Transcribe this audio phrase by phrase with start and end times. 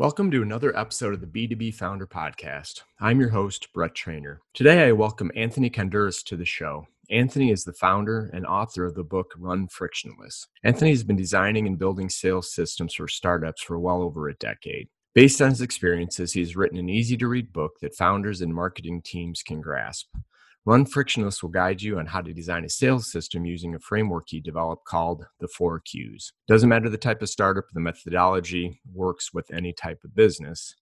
[0.00, 2.84] Welcome to another episode of the B2B Founder Podcast.
[3.00, 4.40] I'm your host, Brett Trainer.
[4.54, 6.86] Today, I welcome Anthony Kandouris to the show.
[7.10, 10.46] Anthony is the founder and author of the book Run Frictionless.
[10.64, 14.88] Anthony has been designing and building sales systems for startups for well over a decade.
[15.14, 18.54] Based on his experiences, he has written an easy to read book that founders and
[18.54, 20.06] marketing teams can grasp.
[20.66, 24.24] Run Frictionless will guide you on how to design a sales system using a framework
[24.28, 26.32] he developed called the four Qs.
[26.48, 30.74] Doesn't matter the type of startup, the methodology works with any type of business.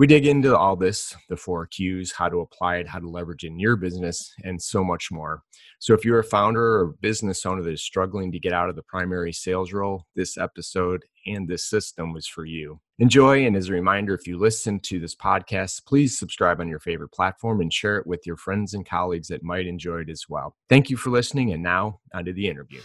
[0.00, 3.44] We dig into all this, the four Qs, how to apply it, how to leverage
[3.44, 5.42] in your business, and so much more.
[5.78, 8.76] So, if you're a founder or business owner that is struggling to get out of
[8.76, 12.80] the primary sales role, this episode and this system was for you.
[12.98, 16.80] Enjoy, and as a reminder, if you listen to this podcast, please subscribe on your
[16.80, 20.24] favorite platform and share it with your friends and colleagues that might enjoy it as
[20.30, 20.56] well.
[20.70, 22.80] Thank you for listening, and now onto the interview.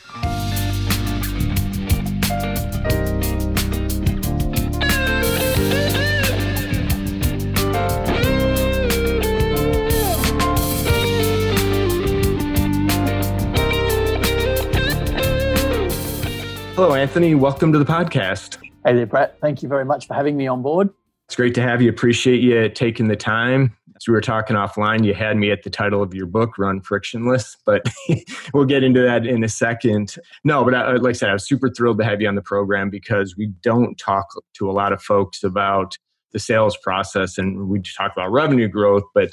[16.76, 17.36] Hello, Anthony.
[17.36, 18.58] Welcome to the podcast.
[18.86, 19.40] Hey there, Brett.
[19.40, 20.90] Thank you very much for having me on board.
[21.26, 21.90] It's great to have you.
[21.90, 23.74] Appreciate you taking the time.
[23.96, 26.82] As we were talking offline, you had me at the title of your book, Run
[26.82, 27.88] Frictionless, but
[28.54, 30.18] we'll get into that in a second.
[30.44, 32.42] No, but I, like I said, I was super thrilled to have you on the
[32.42, 35.98] program because we don't talk to a lot of folks about
[36.34, 39.32] the sales process and we talk about revenue growth, but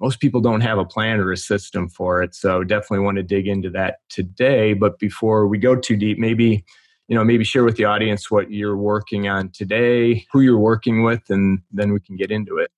[0.00, 2.34] most people don't have a plan or a system for it.
[2.34, 4.72] So definitely want to dig into that today.
[4.72, 6.64] But before we go too deep, maybe
[7.08, 11.04] you know maybe share with the audience what you're working on today, who you're working
[11.04, 12.70] with, and then we can get into it.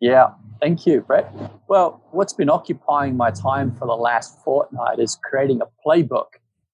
[0.00, 1.32] Yeah, thank you, Brett.
[1.68, 6.26] Well, what's been occupying my time for the last fortnight is creating a playbook.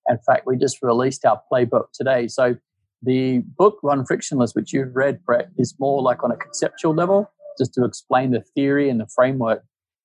[0.09, 2.29] In fact, we just released our playbook today.
[2.29, 2.57] So
[3.03, 7.31] the book Run Frictionless, which you've read, Brett, is more like on a conceptual level
[7.59, 9.63] just to explain the theory and the framework.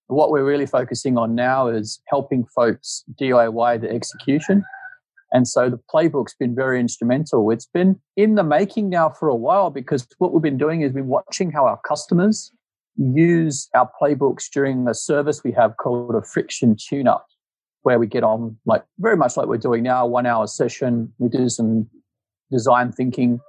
[0.08, 4.64] What we're really focusing on now is helping folks DIY the execution.
[5.32, 7.50] And so the playbook's been very instrumental.
[7.50, 10.90] It's been in the making now for a while because what we've been doing is
[10.90, 12.52] we've been watching how our customers
[12.96, 17.26] use our playbooks during a service we have called a friction tune up,
[17.82, 21.12] where we get on like very much like we're doing now, one hour session.
[21.18, 21.90] We do some
[22.52, 23.40] design thinking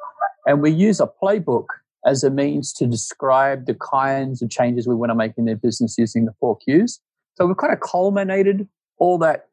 [0.46, 1.66] and we use a playbook
[2.04, 5.56] as a means to describe the kinds of changes we want to make in their
[5.56, 7.00] business using the four Qs.
[7.34, 9.48] So we've kind of culminated all that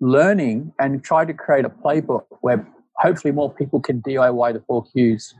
[0.00, 4.84] learning and tried to create a playbook where hopefully more people can DIY the four
[4.84, 5.34] Qs.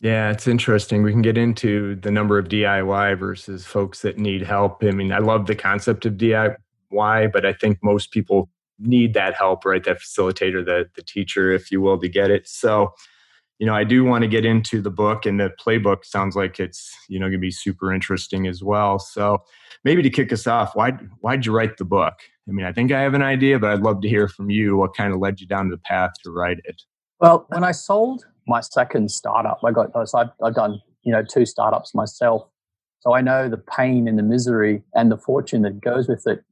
[0.00, 1.02] Yeah, it's interesting.
[1.02, 4.82] We can get into the number of DIY versus folks that need help.
[4.82, 6.56] I mean, I love the concept of DIY,
[7.32, 8.48] but I think most people
[8.78, 9.84] need that help, right?
[9.84, 12.48] That facilitator, the, the teacher, if you will, to get it.
[12.48, 12.94] So
[13.60, 16.58] you know, I do want to get into the book, and the playbook sounds like
[16.58, 18.98] it's you know going to be super interesting as well.
[18.98, 19.42] So
[19.84, 22.14] maybe to kick us off, why why'd you write the book?
[22.48, 24.76] I mean, I think I have an idea, but I'd love to hear from you.
[24.76, 26.80] What kind of led you down the path to write it?
[27.20, 31.44] Well, when I sold my second startup, I got I've, I've done you know two
[31.44, 32.48] startups myself,
[33.00, 36.42] so I know the pain and the misery and the fortune that goes with it.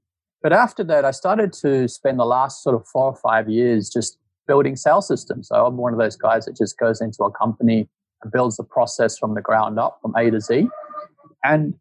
[0.42, 3.88] But after that, I started to spend the last sort of four or five years
[3.88, 5.48] just building sales systems.
[5.48, 7.88] So I'm one of those guys that just goes into a company
[8.22, 10.66] and builds the process from the ground up, from A to Z.
[11.44, 11.74] And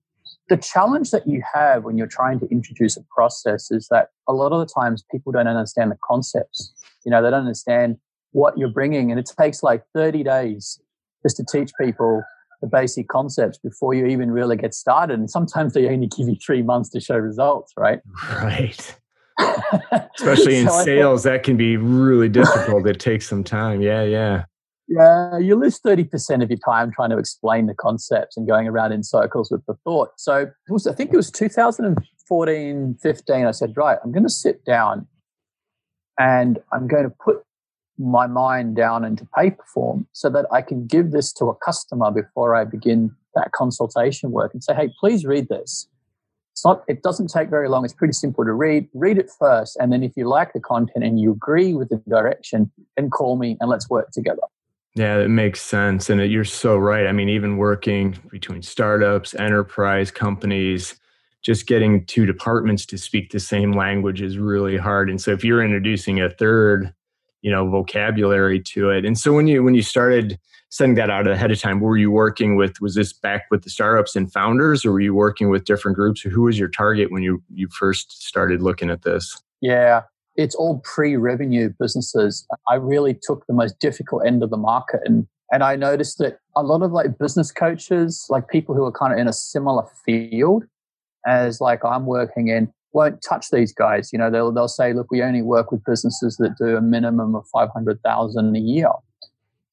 [0.50, 4.33] the challenge that you have when you're trying to introduce a process is that a
[4.33, 6.73] lot of the times people don't understand the concepts.
[7.05, 7.97] You know, they don't understand
[8.31, 10.79] what you're bringing, and it takes like 30 days
[11.23, 12.23] just to teach people
[12.61, 15.19] the basic concepts before you even really get started.
[15.19, 17.99] And sometimes they only give you three months to show results, right?
[18.41, 18.95] Right.
[19.40, 22.88] Especially in so sales, thought, that can be really difficult.
[22.88, 23.81] it takes some time.
[23.81, 24.46] Yeah, yeah.
[24.90, 28.94] Yeah, you lose 30% of your time trying to explain the concepts and going around
[28.94, 30.12] in circles with the thought.
[30.18, 33.46] So was, I think it was 2014, 15.
[33.46, 35.08] I said, right, I'm going to sit down
[36.18, 37.44] and I'm going to put
[37.97, 42.09] my mind down into paper form so that I can give this to a customer
[42.12, 45.90] before I begin that consultation work and say, hey, please read this.
[46.58, 47.86] It's not, it doesn't take very long.
[47.86, 48.90] It's pretty simple to read.
[48.96, 49.78] Read it first.
[49.80, 53.38] And then if you like the content and you agree with the direction, then call
[53.38, 54.42] me and let's work together.
[54.96, 56.09] Yeah, it makes sense.
[56.09, 57.06] And you're so right.
[57.06, 61.00] I mean, even working between startups, enterprise companies,
[61.44, 65.12] just getting two departments to speak the same language is really hard.
[65.12, 66.92] And so if you're introducing a third,
[67.44, 69.06] you know, vocabulary to it.
[69.06, 72.11] And so when you when you started sending that out ahead of time, were you
[72.11, 75.66] working with, was this back with the startups and founders or were you working with
[75.66, 76.22] different groups?
[76.22, 79.41] Who was your target when you, you first started looking at this?
[79.61, 80.02] Yeah,
[80.35, 82.46] it's all pre revenue businesses.
[82.69, 86.40] I really took the most difficult end of the market and And I noticed that
[86.58, 89.85] a lot of like business coaches, like people who are kind of in a similar
[90.05, 90.66] field
[91.25, 94.11] as like I'm working in, won't touch these guys.
[94.11, 97.34] You know, they'll they'll say, look, we only work with businesses that do a minimum
[97.34, 98.91] of five hundred thousand a year.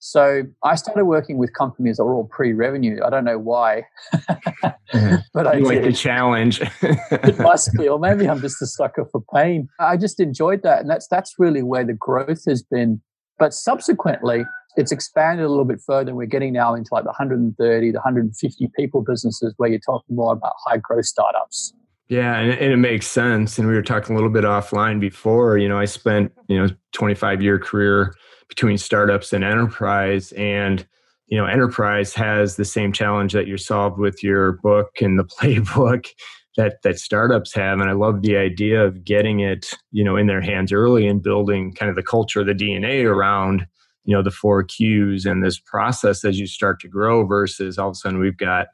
[0.07, 3.01] So I started working with companies that were all pre-revenue.
[3.03, 3.85] I don't know why,
[4.15, 5.15] mm-hmm.
[5.33, 6.61] but I like the challenge.
[6.83, 9.67] it must be, or maybe I'm just a sucker for pain.
[9.81, 13.01] I just enjoyed that, and that's that's really where the growth has been.
[13.39, 14.45] But subsequently,
[14.77, 16.11] it's expanded a little bit further.
[16.11, 20.17] And we're getting now into like the 130, the 150 people businesses where you're talking
[20.17, 21.73] more about high growth startups.
[22.09, 23.59] Yeah, and, and, it makes sense.
[23.59, 25.57] And we were talking a little bit offline before.
[25.57, 28.13] You know, I spent you know 25 year career
[28.49, 30.87] between startups and enterprise, and
[31.27, 35.25] you know, enterprise has the same challenge that you solved with your book and the
[35.41, 36.09] playbook
[36.57, 37.81] that that startups have.
[37.81, 41.23] And I love the idea of getting it you know in their hands early and
[41.23, 43.67] building kind of the culture, the DNA around
[44.05, 47.89] you know the four Qs and this process as you start to grow versus all
[47.89, 48.69] of a sudden we've got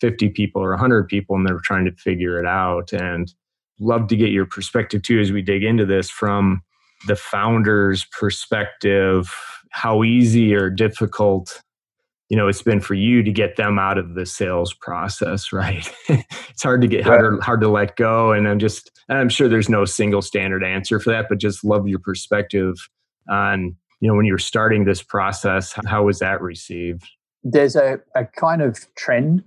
[0.00, 3.32] 50 people or 100 people and they're trying to figure it out and
[3.80, 6.62] love to get your perspective too as we dig into this from
[7.06, 9.34] the founder's perspective
[9.70, 11.60] how easy or difficult
[12.28, 15.92] you know it's been for you to get them out of the sales process right?
[16.08, 19.68] It's hard to get hard, hard to let go and i'm just i'm sure there's
[19.68, 22.88] no single standard answer for that but just love your perspective
[23.28, 27.08] on you know when you were starting this process how was that received?
[27.42, 29.44] There's a, a kind of trend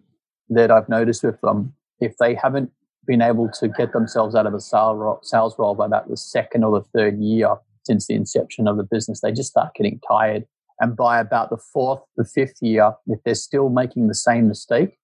[0.50, 2.72] that I've noticed with them, if they haven't
[3.08, 6.80] been able to get themselves out of a sales role by about the second or
[6.80, 7.56] the third year
[7.86, 10.46] since the inception of the business, they just start getting tired.
[10.80, 15.00] And by about the fourth, the fifth year, if they're still making the same mistake,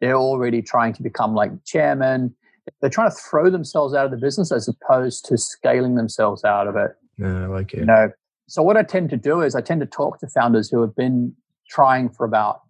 [0.00, 2.34] they're already trying to become like chairman.
[2.80, 6.66] They're trying to throw themselves out of the business as opposed to scaling themselves out
[6.66, 6.92] of it.
[7.18, 7.80] Yeah, I like it.
[7.80, 8.10] You know,
[8.48, 10.96] so what I tend to do is I tend to talk to founders who have
[10.96, 11.34] been
[11.68, 12.62] trying for about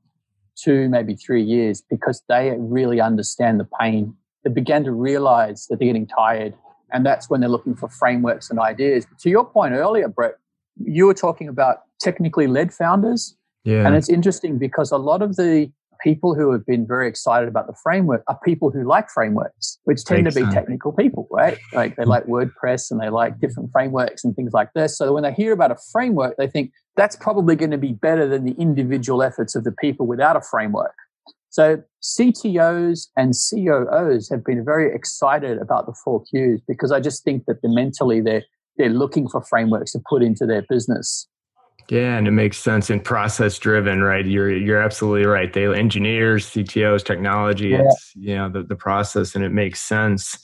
[0.57, 4.15] two, maybe three years because they really understand the pain.
[4.45, 6.55] They began to realize that they're getting tired.
[6.93, 9.07] And that's when they're looking for frameworks and ideas.
[9.07, 10.35] But to your point earlier, Brett,
[10.85, 13.37] you were talking about technically led founders.
[13.65, 13.87] Yeah.
[13.87, 15.71] And it's interesting because a lot of the
[16.03, 20.05] people who have been very excited about the framework are people who like frameworks, which
[20.05, 20.55] tend Makes to be sense.
[20.55, 21.59] technical people, right?
[21.73, 24.99] Like they like WordPress and they like different frameworks and things like this.
[24.99, 28.27] So when they hear about a framework, they think that's probably going to be better
[28.27, 30.95] than the individual efforts of the people without a framework.
[31.53, 37.25] So CTOs and COOs have been very excited about the four Qs because I just
[37.25, 38.43] think that mentally they're
[38.79, 41.29] they're looking for frameworks to put into their business.
[41.91, 44.25] Yeah, and it makes sense and process driven, right?
[44.25, 45.53] You're you're absolutely right.
[45.53, 47.83] They engineers, CTOs, technology, yeah.
[47.83, 50.39] it's you know the, the process and it makes sense.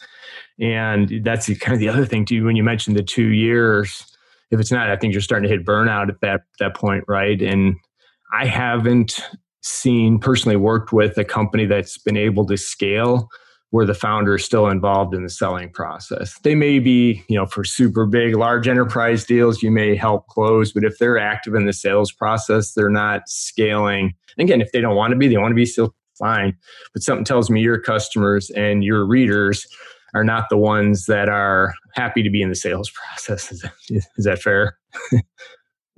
[0.60, 4.04] And that's kind of the other thing too, when you mentioned the two years,
[4.50, 7.40] if it's not, I think you're starting to hit burnout at that that point, right?
[7.40, 7.76] And
[8.30, 9.22] I haven't
[9.62, 13.28] seen personally worked with a company that's been able to scale
[13.70, 16.38] where the founder is still involved in the selling process.
[16.42, 20.72] They may be, you know, for super big, large enterprise deals, you may help close,
[20.72, 24.14] but if they're active in the sales process, they're not scaling.
[24.38, 26.56] Again, if they don't want to be, they want to be still fine.
[26.94, 29.66] But something tells me your customers and your readers
[30.14, 33.52] are not the ones that are happy to be in the sales process.
[33.52, 34.78] Is that, is that fair?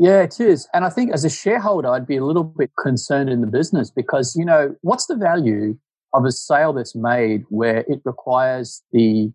[0.00, 0.66] yeah, it is.
[0.72, 3.90] And I think as a shareholder, I'd be a little bit concerned in the business
[3.90, 5.76] because, you know, what's the value
[6.14, 9.30] of a sale that's made where it requires the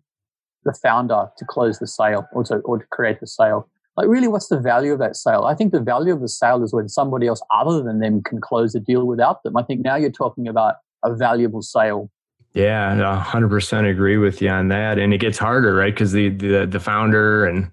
[0.64, 3.68] the founder to close the sale or to, or to create the sale.
[3.96, 5.44] Like, really, what's the value of that sale?
[5.44, 8.40] I think the value of the sale is when somebody else other than them can
[8.40, 9.56] close the deal without them.
[9.56, 10.74] I think now you're talking about
[11.04, 12.10] a valuable sale.
[12.52, 14.98] Yeah, I hundred percent agree with you on that.
[14.98, 15.94] And it gets harder, right?
[15.94, 17.70] Because the, the the founder and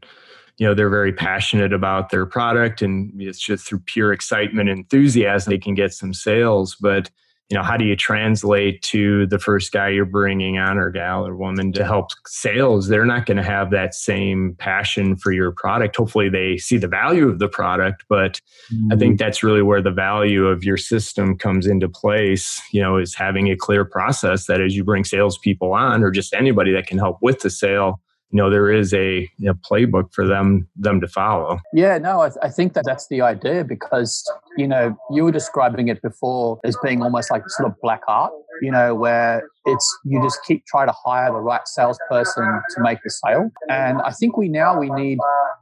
[0.58, 4.80] you know they're very passionate about their product, and it's just through pure excitement and
[4.80, 6.76] enthusiasm they can get some sales.
[6.80, 7.10] But
[7.54, 11.28] you know how do you translate to the first guy you're bringing on or gal
[11.28, 15.52] or woman to help sales they're not going to have that same passion for your
[15.52, 18.40] product hopefully they see the value of the product but
[18.74, 18.92] mm-hmm.
[18.92, 19.24] i think mm-hmm.
[19.24, 23.52] that's really where the value of your system comes into place you know is having
[23.52, 27.18] a clear process that as you bring salespeople on or just anybody that can help
[27.22, 28.00] with the sale
[28.34, 31.60] you know there is a, a playbook for them them to follow.
[31.74, 35.88] Yeah no I, I, think that that's the idea because you know you were describing
[35.88, 40.22] it before as being almost like sort of black art you know where it's you
[40.24, 43.50] just keep trying to hire the right salesperson to make the sale.
[43.70, 45.20] And i think we now we need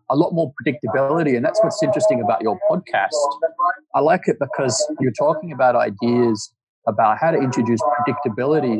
[0.09, 3.09] a lot more predictability and that's what's interesting about your podcast.
[3.93, 6.53] I like it because you're talking about ideas
[6.87, 8.79] about how to introduce predictability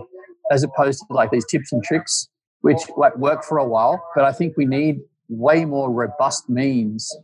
[0.50, 2.28] as opposed to like these tips and tricks
[2.62, 4.04] which like work for a while.
[4.16, 7.16] But I think we need way more robust means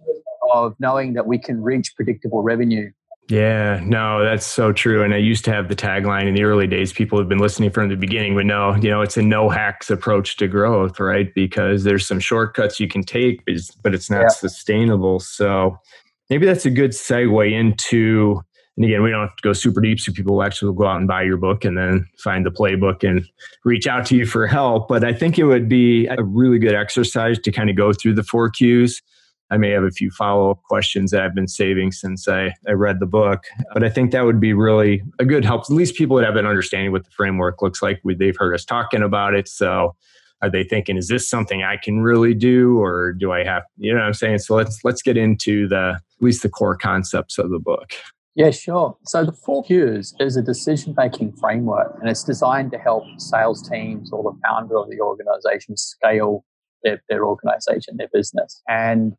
[0.53, 2.91] of knowing that we can reach predictable revenue.
[3.29, 5.03] Yeah, no, that's so true.
[5.03, 6.93] And I used to have the tagline in the early days.
[6.93, 9.89] People have been listening from the beginning would know, you know, it's a no hacks
[9.89, 11.33] approach to growth, right?
[11.33, 13.43] Because there's some shortcuts you can take,
[13.83, 14.27] but it's not yeah.
[14.29, 15.19] sustainable.
[15.19, 15.77] So
[16.29, 18.41] maybe that's a good segue into
[18.77, 20.97] and again, we don't have to go super deep, so people actually will go out
[20.97, 23.27] and buy your book and then find the playbook and
[23.65, 24.87] reach out to you for help.
[24.87, 28.13] But I think it would be a really good exercise to kind of go through
[28.13, 29.01] the four Qs.
[29.49, 32.73] I may have a few follow up questions that I've been saving since I, I
[32.73, 33.45] read the book.
[33.73, 35.61] But I think that would be really a good help.
[35.61, 38.01] At least people would have an understanding what the framework looks like.
[38.03, 39.47] They've heard us talking about it.
[39.47, 39.95] So
[40.41, 42.77] are they thinking, is this something I can really do?
[42.77, 44.39] Or do I have, you know what I'm saying?
[44.39, 47.93] So let's let's get into the at least the core concepts of the book.
[48.37, 48.95] Yeah, sure.
[49.03, 53.67] So the four Qs is a decision making framework and it's designed to help sales
[53.67, 56.45] teams or the founder of the organization scale
[56.83, 58.61] their, their organization, their business.
[58.69, 59.13] And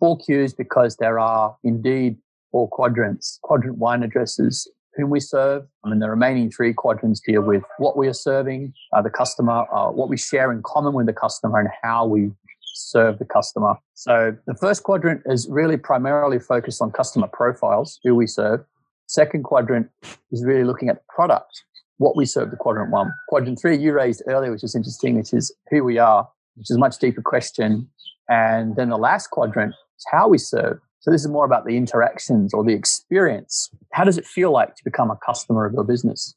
[0.00, 2.16] four Qs because there are indeed
[2.50, 3.38] four quadrants.
[3.44, 5.64] Quadrant one addresses whom we serve.
[5.84, 9.64] I mean, the remaining three quadrants deal with what we are serving, uh, the customer,
[9.72, 12.32] uh, what we share in common with the customer, and how we
[12.76, 13.74] serve the customer.
[13.94, 18.64] So the first quadrant is really primarily focused on customer profiles, who we serve.
[19.06, 19.88] Second quadrant
[20.30, 21.64] is really looking at the product,
[21.98, 23.12] what we serve the quadrant one.
[23.28, 26.76] Quadrant three, you raised earlier, which is interesting, which is who we are, which is
[26.76, 27.88] a much deeper question.
[28.28, 30.78] And then the last quadrant is how we serve.
[31.00, 33.70] So this is more about the interactions or the experience.
[33.92, 36.34] How does it feel like to become a customer of your business?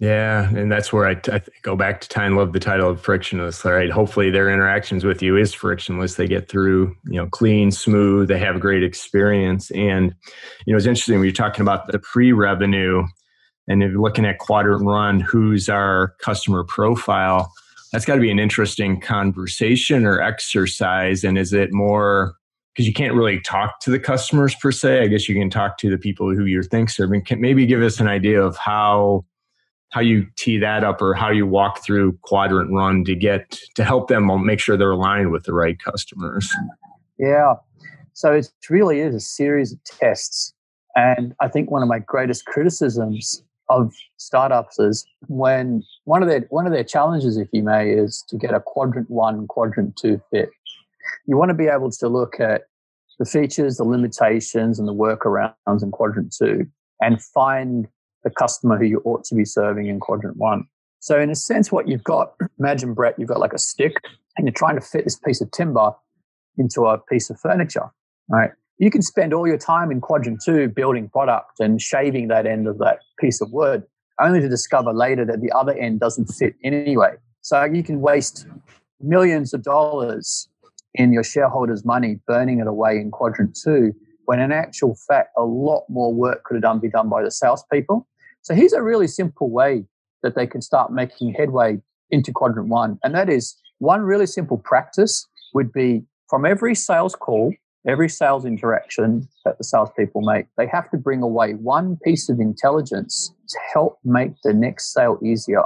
[0.00, 1.14] Yeah, and that's where I,
[1.62, 3.64] go back to Ty and love the title of frictionless.
[3.64, 6.16] Right, hopefully their interactions with you is frictionless.
[6.16, 8.28] They get through, you know, clean, smooth.
[8.28, 10.14] They have a great experience, and
[10.66, 13.04] you know, it's interesting when you're talking about the pre-revenue,
[13.68, 17.50] and if you're looking at quadrant one, who's our customer profile?
[17.92, 21.22] That's got to be an interesting conversation or exercise.
[21.22, 22.34] And is it more
[22.74, 25.02] because you can't really talk to the customers per se?
[25.02, 27.24] I guess you can talk to the people who you're think serving.
[27.24, 29.24] Can maybe give us an idea of how
[29.94, 33.84] how you tee that up or how you walk through quadrant one to get to
[33.84, 36.52] help them make sure they're aligned with the right customers.
[37.16, 37.54] Yeah.
[38.12, 40.52] So it really is a series of tests.
[40.96, 46.40] And i think one of my greatest criticisms of startups is when one of their
[46.50, 50.20] one of their challenges if you may is to get a quadrant one quadrant two
[50.32, 50.50] fit.
[51.26, 52.62] You want to be able to look at
[53.20, 56.66] the features the limitations and the workarounds in quadrant two
[57.00, 57.86] and find
[58.24, 60.64] the customer who you ought to be serving in quadrant one.
[60.98, 63.96] So, in a sense, what you've got, imagine, Brett, you've got like a stick
[64.36, 65.92] and you're trying to fit this piece of timber
[66.56, 67.90] into a piece of furniture,
[68.28, 68.50] right?
[68.78, 72.66] You can spend all your time in quadrant two building product and shaving that end
[72.66, 73.84] of that piece of wood,
[74.20, 77.14] only to discover later that the other end doesn't fit anyway.
[77.42, 78.46] So, you can waste
[79.00, 80.48] millions of dollars
[80.94, 83.92] in your shareholders' money burning it away in quadrant two,
[84.24, 87.30] when in actual fact, a lot more work could have done be done by the
[87.30, 88.06] salespeople
[88.44, 89.84] so here's a really simple way
[90.22, 91.78] that they can start making headway
[92.10, 92.98] into quadrant one.
[93.02, 97.54] And that is one really simple practice would be from every sales call,
[97.88, 102.38] every sales interaction that the salespeople make, they have to bring away one piece of
[102.38, 105.62] intelligence to help make the next sale easier.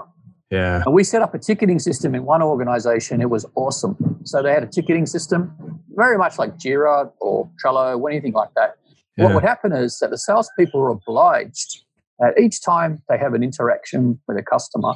[0.50, 0.82] Yeah.
[0.86, 3.20] And we set up a ticketing system in one organization.
[3.20, 4.20] It was awesome.
[4.22, 5.52] So they had a ticketing system,
[5.96, 8.76] very much like Jira or Trello or anything like that.
[9.16, 9.24] Yeah.
[9.24, 11.82] What would happen is that the salespeople were obliged
[12.22, 14.94] uh, each time they have an interaction with a customer,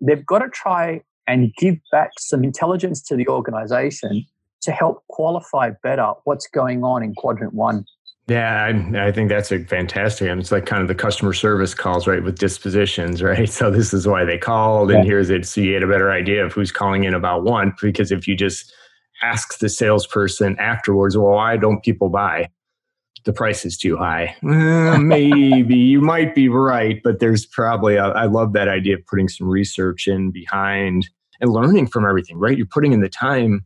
[0.00, 4.24] they've got to try and give back some intelligence to the organization
[4.62, 7.84] to help qualify better what's going on in quadrant one.
[8.28, 10.28] Yeah, I, I, think that's a fantastic.
[10.28, 13.48] And it's like kind of the customer service calls, right, with dispositions, right?
[13.48, 15.08] So this is why they called, and yeah.
[15.08, 15.46] here's it.
[15.46, 17.72] So you get a better idea of who's calling in about one.
[17.80, 18.72] Because if you just
[19.22, 22.50] ask the salesperson afterwards, well, why don't people buy?
[23.24, 24.36] The price is too high.
[24.42, 29.06] Uh, maybe you might be right, but there's probably, a, I love that idea of
[29.06, 31.08] putting some research in behind
[31.40, 32.56] and learning from everything, right?
[32.56, 33.64] You're putting in the time,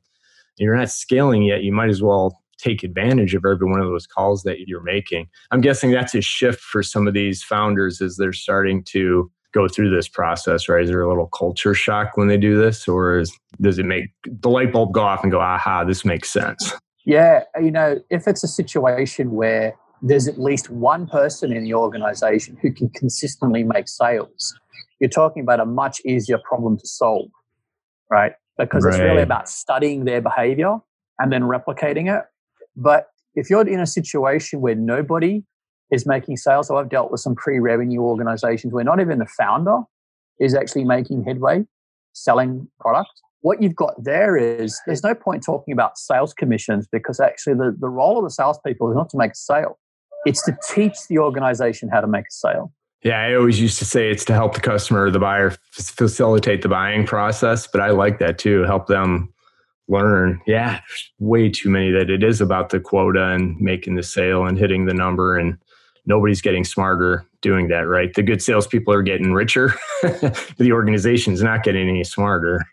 [0.59, 1.63] you're not scaling yet.
[1.63, 5.29] You might as well take advantage of every one of those calls that you're making.
[5.51, 9.69] I'm guessing that's a shift for some of these founders as they're starting to go
[9.69, 10.83] through this process, right?
[10.83, 14.11] Is there a little culture shock when they do this, or is, does it make
[14.25, 16.73] the light bulb go off and go, aha, this makes sense?
[17.05, 21.75] Yeah, you know, if it's a situation where there's at least one person in the
[21.75, 24.55] organization who can consistently make sales,
[25.01, 27.29] you're talking about a much easier problem to solve,
[28.11, 28.33] right?
[28.59, 28.95] Because right.
[28.95, 30.79] it's really about studying their behavior
[31.19, 32.25] and then replicating it.
[32.77, 35.43] But if you're in a situation where nobody
[35.91, 39.27] is making sales, so I've dealt with some pre revenue organizations where not even the
[39.27, 39.81] founder
[40.41, 41.65] is actually making headway
[42.13, 43.11] selling product
[43.43, 47.77] what you've got there is there's no point talking about sales commissions because actually the,
[47.79, 49.79] the role of the salespeople is not to make a sale.
[50.25, 52.73] it's to teach the organization how to make a sale.
[53.03, 56.63] Yeah, I always used to say it's to help the customer or the buyer facilitate
[56.63, 58.63] the buying process, but I like that too.
[58.63, 59.33] Help them
[59.89, 60.41] learn.
[60.47, 60.81] Yeah,
[61.19, 64.87] way too many that it is about the quota and making the sale and hitting
[64.87, 65.59] the number, and
[66.07, 68.15] nobody's getting smarter doing that, right?
[68.15, 72.65] The good salespeople are getting richer, the organization's not getting any smarter.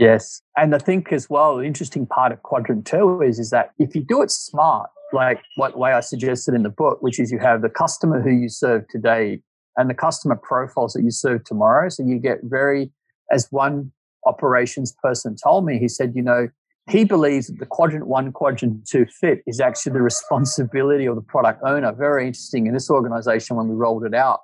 [0.00, 0.40] Yes.
[0.56, 3.94] And I think as well, the interesting part of quadrant two is, is that if
[3.94, 7.38] you do it smart, like what way I suggested in the book, which is you
[7.38, 9.42] have the customer who you serve today
[9.76, 11.90] and the customer profiles that you serve tomorrow.
[11.90, 12.90] So you get very,
[13.30, 13.92] as one
[14.24, 16.48] operations person told me, he said, you know,
[16.88, 21.22] he believes that the quadrant one, quadrant two fit is actually the responsibility of the
[21.22, 21.92] product owner.
[21.92, 22.66] Very interesting.
[22.66, 24.40] In this organization, when we rolled it out,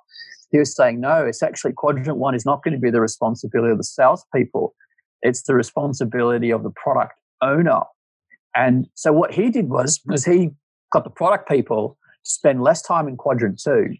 [0.51, 3.71] he was saying, no, it's actually quadrant one is not going to be the responsibility
[3.71, 4.75] of the salespeople.
[5.21, 7.81] It's the responsibility of the product owner.
[8.55, 10.51] And so what he did was, was he
[10.91, 13.95] got the product people to spend less time in quadrant two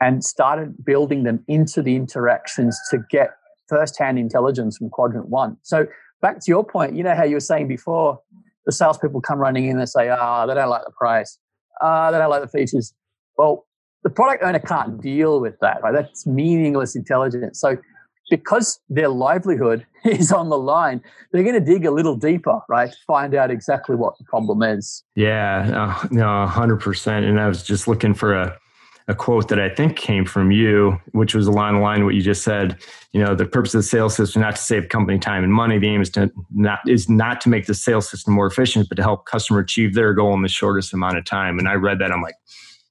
[0.00, 3.30] and started building them into the interactions to get
[3.68, 5.56] first-hand intelligence from quadrant one.
[5.62, 5.86] So
[6.20, 8.20] back to your point, you know how you were saying before,
[8.66, 11.38] the salespeople come running in and say, ah, oh, they don't like the price,
[11.82, 12.94] ah, oh, they don't like the features.
[13.36, 13.66] Well,
[14.02, 15.92] the product owner can't deal with that, right?
[15.92, 17.60] That's meaningless intelligence.
[17.60, 17.76] So
[18.30, 21.02] because their livelihood is on the line,
[21.32, 22.90] they're going to dig a little deeper, right?
[22.90, 25.02] To find out exactly what the problem is.
[25.14, 27.28] Yeah, uh, no, 100%.
[27.28, 28.58] And I was just looking for a,
[29.08, 32.14] a quote that I think came from you, which was along the line of what
[32.14, 32.78] you just said.
[33.12, 35.78] You know, the purpose of the sales system not to save company time and money.
[35.78, 38.94] The aim is to not is not to make the sales system more efficient, but
[38.96, 41.58] to help customer achieve their goal in the shortest amount of time.
[41.58, 42.36] And I read that, I'm like,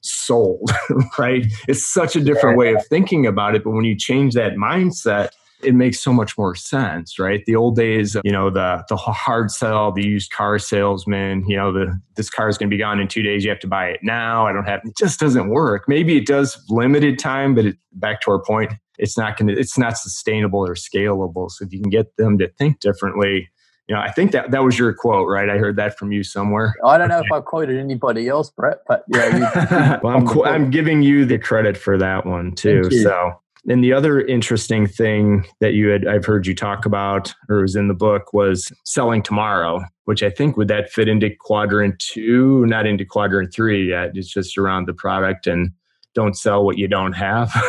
[0.03, 0.71] sold,
[1.17, 1.45] right?
[1.67, 3.63] It's such a different way of thinking about it.
[3.63, 5.29] But when you change that mindset,
[5.63, 7.43] it makes so much more sense, right?
[7.45, 11.71] The old days, you know, the the hard sell, the used car salesman, you know,
[11.71, 13.43] the this car is going to be gone in two days.
[13.43, 14.45] You have to buy it now.
[14.45, 14.81] I don't have.
[14.83, 15.85] It just doesn't work.
[15.87, 19.59] Maybe it does limited time, but it, back to our point, it's not going to.
[19.59, 21.49] It's not sustainable or scalable.
[21.49, 23.49] So if you can get them to think differently,
[23.87, 25.49] you know, I think that that was your quote, right?
[25.49, 26.73] I heard that from you somewhere.
[26.83, 29.99] Oh, I don't know if I quoted anybody else, Brett, but yeah.
[30.03, 32.89] well, I'm, I'm giving you the credit for that one too.
[32.91, 33.33] So
[33.67, 37.75] and the other interesting thing that you had I've heard you talk about or was
[37.75, 42.65] in the book was selling tomorrow, which I think would that fit into quadrant two,
[42.65, 44.11] not into quadrant three yet.
[44.15, 45.71] It's just around the product and
[46.13, 47.51] don't sell what you don't have.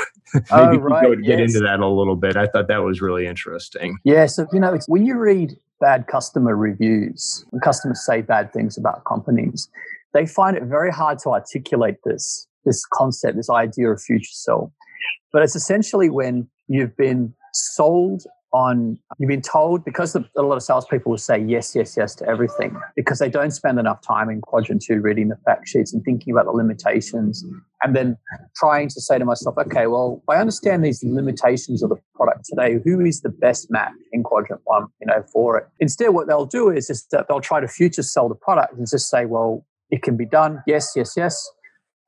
[0.51, 1.03] Oh, Maybe oh, right.
[1.05, 1.55] go get yes.
[1.55, 2.37] into that a little bit.
[2.37, 3.99] I thought that was really interesting.
[4.03, 8.79] Yeah, so you know, when you read bad customer reviews, when customers say bad things
[8.79, 9.69] about companies,
[10.13, 14.71] they find it very hard to articulate this this concept, this idea of future self.
[15.33, 18.23] But it's essentially when you've been sold
[18.55, 22.27] on, you've been told, because a lot of salespeople will say yes, yes, yes to
[22.27, 26.05] everything, because they don't spend enough time in quadrant two reading the fact sheets and
[26.05, 27.45] thinking about the limitations,
[27.83, 28.17] and then
[28.57, 32.79] trying to say to myself, okay, well, I understand these limitations of the product today.
[32.85, 35.69] Who is the best match in quadrant one, you know, for it?
[35.81, 38.87] Instead, what they'll do is just that they'll try to future sell the product and
[38.89, 40.63] just say, well, it can be done.
[40.67, 41.51] Yes, yes, yes.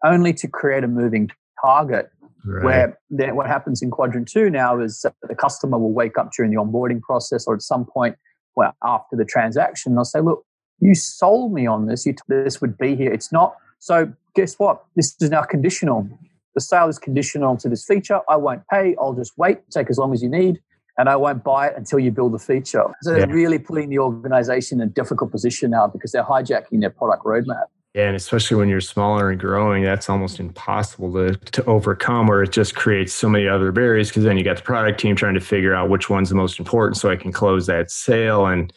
[0.05, 1.31] Only to create a moving
[1.65, 2.11] target
[2.49, 2.65] Right.
[2.65, 6.53] Where then what happens in quadrant two now is the customer will wake up during
[6.53, 8.17] the onboarding process or at some point
[8.57, 10.45] well, after the transaction, they'll say, look,
[10.81, 12.07] you sold me on this.
[12.07, 13.13] You t- this would be here.
[13.13, 13.55] It's not.
[13.79, 14.85] So guess what?
[14.97, 16.09] This is now conditional.
[16.57, 18.21] The sale is conditional to this feature.
[18.29, 18.97] I won't pay.
[18.99, 20.59] I'll just wait, take as long as you need,
[20.97, 22.85] and I won't buy it until you build the feature.
[23.03, 26.91] So they're really putting the organization in a difficult position now because they're hijacking their
[26.91, 27.67] product roadmap.
[27.93, 32.43] Yeah, and especially when you're smaller and growing, that's almost impossible to, to overcome, or
[32.43, 35.35] it just creates so many other barriers because then you got the product team trying
[35.35, 38.47] to figure out which one's the most important so I can close that sale.
[38.47, 38.73] And,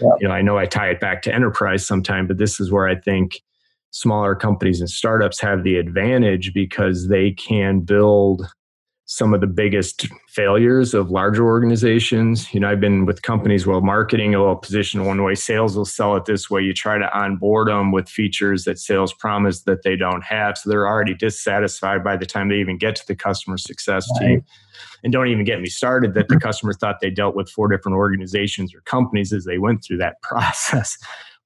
[0.00, 0.08] yeah.
[0.20, 2.88] you know, I know I tie it back to enterprise sometime, but this is where
[2.88, 3.40] I think
[3.94, 8.44] smaller companies and startups have the advantage because they can build
[9.06, 12.52] some of the biggest failures of larger organizations.
[12.52, 15.84] You know, I've been with companies where marketing oh, will position one way, sales will
[15.84, 16.62] sell it this way.
[16.62, 20.58] You try to onboard them with features that sales promise that they don't have.
[20.58, 24.26] So they're already dissatisfied by the time they even get to the customer success right.
[24.26, 24.44] team.
[25.04, 26.46] And don't even get me started that the mm-hmm.
[26.46, 30.20] customer thought they dealt with four different organizations or companies as they went through that
[30.22, 30.98] process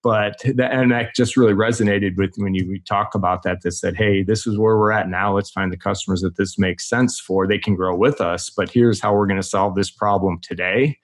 [0.09, 3.95] but that, and that just really resonated with when you talk about that that said
[3.95, 5.35] hey this is where we're at now.
[5.37, 7.47] Let's find the customers that this makes sense for.
[7.47, 10.97] They can grow with us but here's how we're going to solve this problem today.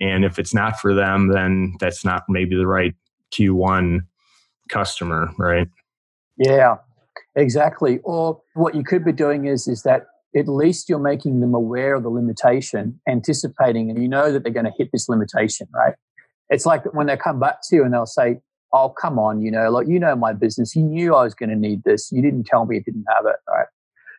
[0.00, 2.94] And if it's not for them then that's not maybe the right
[3.32, 4.02] q1
[4.68, 5.66] customer right?
[6.38, 6.76] Yeah
[7.34, 7.98] exactly.
[8.04, 11.96] Or what you could be doing is is that at least you're making them aware
[11.96, 15.94] of the limitation anticipating and you know that they're going to hit this limitation right
[16.54, 18.38] it's like when they come back to you and they'll say,
[18.72, 20.74] oh, come on, you know, like, you know my business.
[20.74, 22.10] You knew I was going to need this.
[22.12, 23.66] You didn't tell me it didn't have it, right?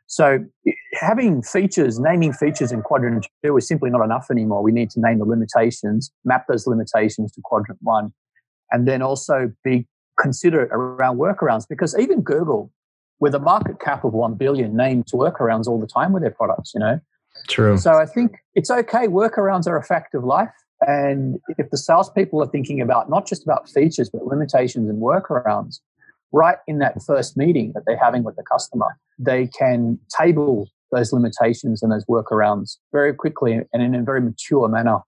[0.08, 0.46] So
[0.94, 4.62] having features, naming features in quadrant two is simply not enough anymore.
[4.62, 8.14] We need to name the limitations, map those limitations to quadrant one,
[8.72, 9.88] and then also be
[10.20, 12.72] considerate around workarounds because even Google,
[13.20, 16.74] with a market cap of 1 billion, names workarounds all the time with their products,
[16.74, 17.00] you know?
[17.48, 17.78] True.
[17.78, 19.08] So I think it's okay.
[19.08, 20.50] Workarounds are a fact of life.
[20.82, 25.80] And if the salespeople are thinking about not just about features, but limitations and workarounds,
[26.32, 31.14] right in that first meeting that they're having with the customer, they can table those
[31.14, 35.00] limitations and those workarounds very quickly and in a very mature manner.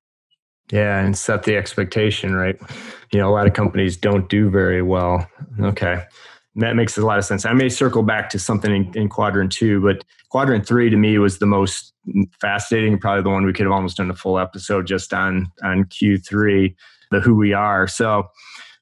[0.71, 2.59] Yeah, and set the expectation, right?
[3.13, 5.25] You know, a lot of companies don't do very well.
[5.61, 6.03] Okay.
[6.57, 7.45] That makes a lot of sense.
[7.45, 11.17] I may circle back to something in, in quadrant two, but quadrant three to me
[11.19, 11.93] was the most
[12.41, 15.85] fascinating, probably the one we could have almost done a full episode just on on
[15.85, 16.75] Q3,
[17.11, 17.87] the who we are.
[17.87, 18.27] So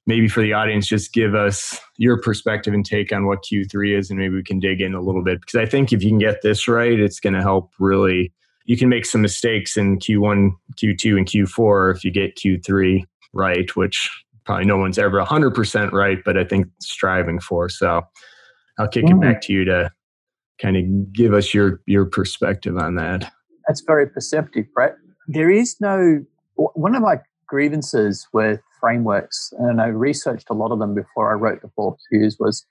[0.08, 4.10] maybe for the audience, just give us your perspective and take on what Q3 is,
[4.10, 5.42] and maybe we can dig in a little bit.
[5.42, 8.32] Because I think if you can get this right, it's going to help really.
[8.68, 13.76] You can make some mistakes in Q1, Q2, and Q4 if you get Q3 right,
[13.76, 14.10] which
[14.46, 17.70] probably no one's ever 100% right, but I think striving for.
[17.70, 18.02] So
[18.78, 19.12] I'll kick mm.
[19.12, 19.92] it back to you to
[20.62, 23.32] kind of give us your your perspective on that.
[23.68, 24.96] That's very perceptive, Brett.
[25.28, 26.24] There is no
[26.56, 31.36] one of my grievances with frameworks, and I researched a lot of them before I
[31.36, 32.66] wrote the four Qs, was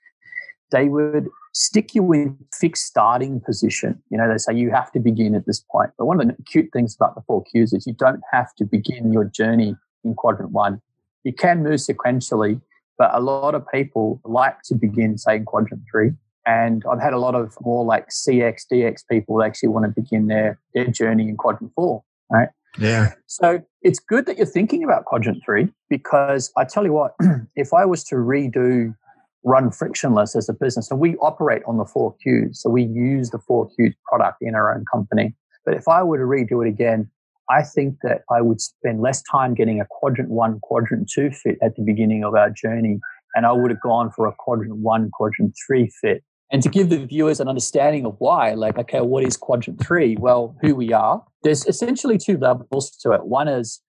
[0.71, 4.01] they would stick you in fixed starting position.
[4.09, 5.91] You know, they say you have to begin at this point.
[5.97, 8.65] But one of the cute things about the four Qs is you don't have to
[8.65, 10.81] begin your journey in quadrant one.
[11.25, 12.61] You can move sequentially,
[12.97, 16.11] but a lot of people like to begin, say, in quadrant three.
[16.45, 20.27] And I've had a lot of more like CX, DX people actually want to begin
[20.27, 22.49] their, their journey in quadrant four, right?
[22.77, 23.13] Yeah.
[23.25, 27.15] So it's good that you're thinking about quadrant three because I tell you what,
[27.55, 28.95] if I was to redo
[29.43, 33.29] run frictionless as a business, and we operate on the four Qs, so we use
[33.29, 35.35] the four Qs product in our own company.
[35.63, 37.09] But if I were to redo it again,
[37.49, 41.57] I think that I would spend less time getting a quadrant one, quadrant two fit
[41.61, 42.99] at the beginning of our journey.
[43.35, 46.89] And I would have gone for a quadrant one, quadrant three fit and to give
[46.89, 50.15] the viewers an understanding of why, like, okay, what is quadrant three?
[50.17, 51.23] Well, who we are.
[51.43, 53.25] There's essentially two levels to it.
[53.25, 53.81] One is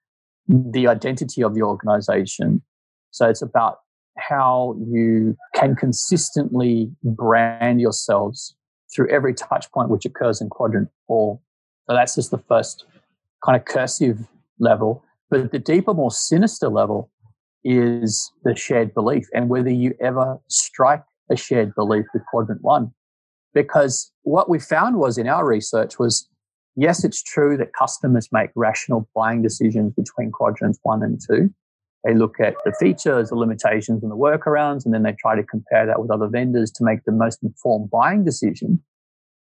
[0.49, 2.63] the identity of the organization.
[3.11, 3.79] So it's about
[4.17, 8.57] how you can consistently brand yourselves
[8.95, 11.39] through every touch point which occurs in quadrant four.
[11.87, 12.87] So that's just the first
[13.47, 14.19] kind of cursive
[14.59, 15.05] level.
[15.31, 17.11] But the deeper, more sinister level
[17.65, 22.93] is the shared belief and whether you ever strike a shared belief with quadrant one.
[23.55, 26.29] Because what we found was in our research was
[26.77, 31.51] yes, it's true that customers make rational buying decisions between quadrants one and two.
[32.05, 35.43] They look at the features, the limitations, and the workarounds, and then they try to
[35.43, 38.81] compare that with other vendors to make the most informed buying decision.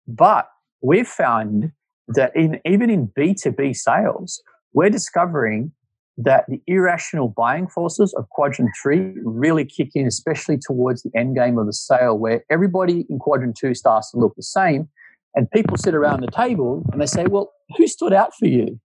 [0.08, 0.48] But
[0.80, 1.72] we've found
[2.08, 5.72] that in, even in B2B sales, we're discovering
[6.16, 11.34] that the irrational buying forces of quadrant three really kick in, especially towards the end
[11.34, 14.88] game of the sale, where everybody in quadrant two starts to look the same.
[15.34, 18.78] And people sit around the table and they say, Well, who stood out for you?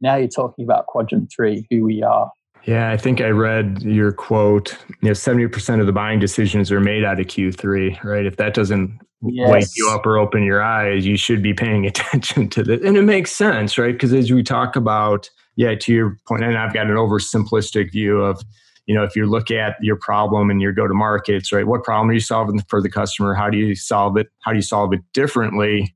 [0.00, 2.32] Now you're talking about quadrant three, who we are.
[2.64, 4.76] Yeah, I think I read your quote.
[5.00, 8.26] You know, seventy percent of the buying decisions are made out of Q three, right?
[8.26, 9.50] If that doesn't yes.
[9.50, 12.96] wake you up or open your eyes, you should be paying attention to this, and
[12.96, 13.92] it makes sense, right?
[13.92, 18.20] Because as we talk about yeah, to your point, and I've got an oversimplistic view
[18.22, 18.42] of,
[18.86, 21.66] you know, if you look at your problem and your go to markets, right?
[21.66, 23.34] What problem are you solving for the customer?
[23.34, 24.28] How do you solve it?
[24.40, 25.94] How do you solve it differently?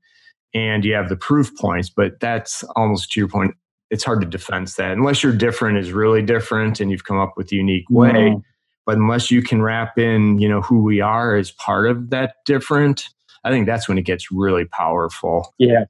[0.53, 3.55] And you have the proof points, but that's almost to your point.
[3.89, 7.33] It's hard to defense that unless you're different is really different and you've come up
[7.37, 8.11] with a unique way.
[8.11, 8.39] Mm-hmm.
[8.85, 12.35] But unless you can wrap in, you know, who we are as part of that
[12.45, 13.09] different,
[13.47, 15.53] I think that's when it gets really powerful.
[15.57, 15.85] Yeah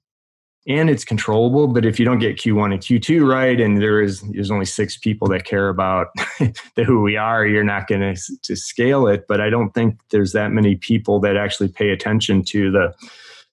[0.67, 1.67] and it's controllable.
[1.67, 4.97] But if you don't get Q1 and Q2 right, and there is there's only six
[4.97, 6.07] people that care about
[6.75, 9.25] the who we are, you're not going to to scale it.
[9.27, 12.93] But I don't think there's that many people that actually pay attention to the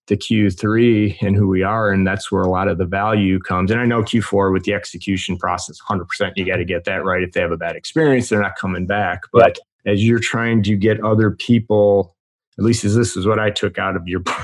[0.07, 3.71] the Q3 and who we are, and that's where a lot of the value comes.
[3.71, 7.23] And I know Q4 with the execution process, 100%, you got to get that right.
[7.23, 9.23] If they have a bad experience, they're not coming back.
[9.33, 12.14] But as you're trying to get other people
[12.59, 14.37] at least as this is what I took out of your book,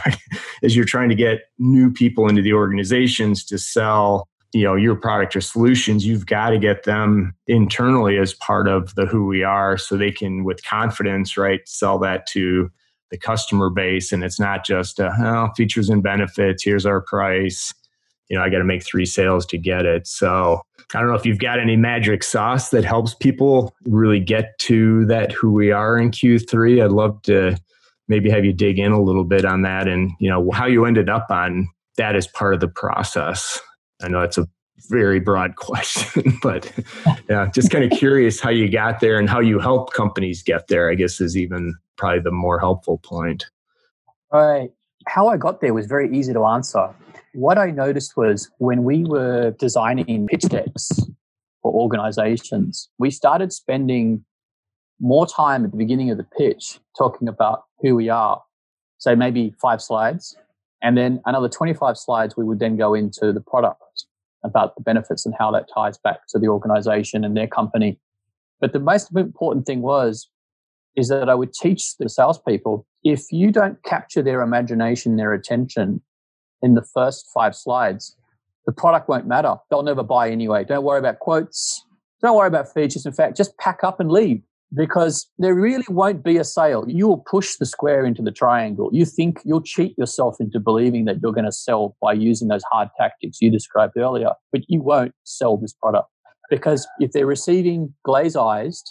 [0.63, 4.97] is you're trying to get new people into the organizations to sell you know your
[4.97, 9.45] product or solutions you've got to get them internally as part of the who we
[9.45, 12.69] are so they can with confidence right sell that to
[13.13, 17.73] the customer base and it's not just uh, oh, features and benefits here's our price
[18.31, 20.07] you know, I got to make three sales to get it.
[20.07, 20.63] So
[20.95, 25.05] I don't know if you've got any magic sauce that helps people really get to
[25.07, 26.83] that who we are in Q3.
[26.83, 27.59] I'd love to
[28.11, 30.85] maybe have you dig in a little bit on that and, you know, how you
[30.85, 33.61] ended up on that as part of the process.
[34.03, 34.49] I know it's a
[34.89, 36.71] very broad question, but
[37.31, 40.67] yeah, just kind of curious how you got there and how you help companies get
[40.67, 43.47] there, I guess is even probably the more helpful point.
[44.33, 44.71] Right.
[45.07, 46.91] How I got there was very easy to answer.
[47.33, 50.91] What I noticed was when we were designing pitch decks
[51.63, 54.25] for organizations, we started spending
[55.01, 58.43] more time at the beginning of the pitch talking about who we are.
[58.99, 60.37] So maybe five slides.
[60.83, 64.05] And then another 25 slides, we would then go into the product
[64.45, 67.99] about the benefits and how that ties back to the organization and their company.
[68.61, 70.29] But the most important thing was
[70.97, 76.03] is that I would teach the salespeople if you don't capture their imagination, their attention
[76.63, 78.17] in the first five slides,
[78.67, 79.57] the product won't matter.
[79.71, 80.65] They'll never buy anyway.
[80.65, 81.85] Don't worry about quotes.
[82.21, 83.07] Don't worry about features.
[83.07, 84.43] In fact, just pack up and leave
[84.75, 86.85] because there really won't be a sale.
[86.87, 88.89] You will push the square into the triangle.
[88.93, 92.63] You think you'll cheat yourself into believing that you're going to sell by using those
[92.71, 96.09] hard tactics you described earlier, but you won't sell this product
[96.51, 98.83] because if they're receiving glaze eyes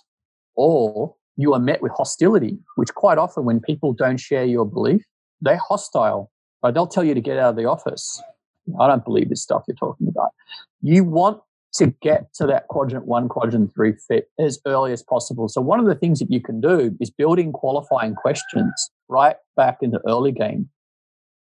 [0.56, 5.04] or you are met with hostility, which quite often when people don't share your belief,
[5.42, 6.32] they're hostile.
[6.64, 6.74] Right?
[6.74, 8.22] They'll tell you to get out of the office.
[8.80, 10.32] I don't believe this stuff you're talking about.
[10.82, 11.42] You want
[11.76, 15.48] to get to that quadrant one, quadrant three fit as early as possible.
[15.48, 19.78] So, one of the things that you can do is building qualifying questions right back
[19.82, 20.70] in the early game,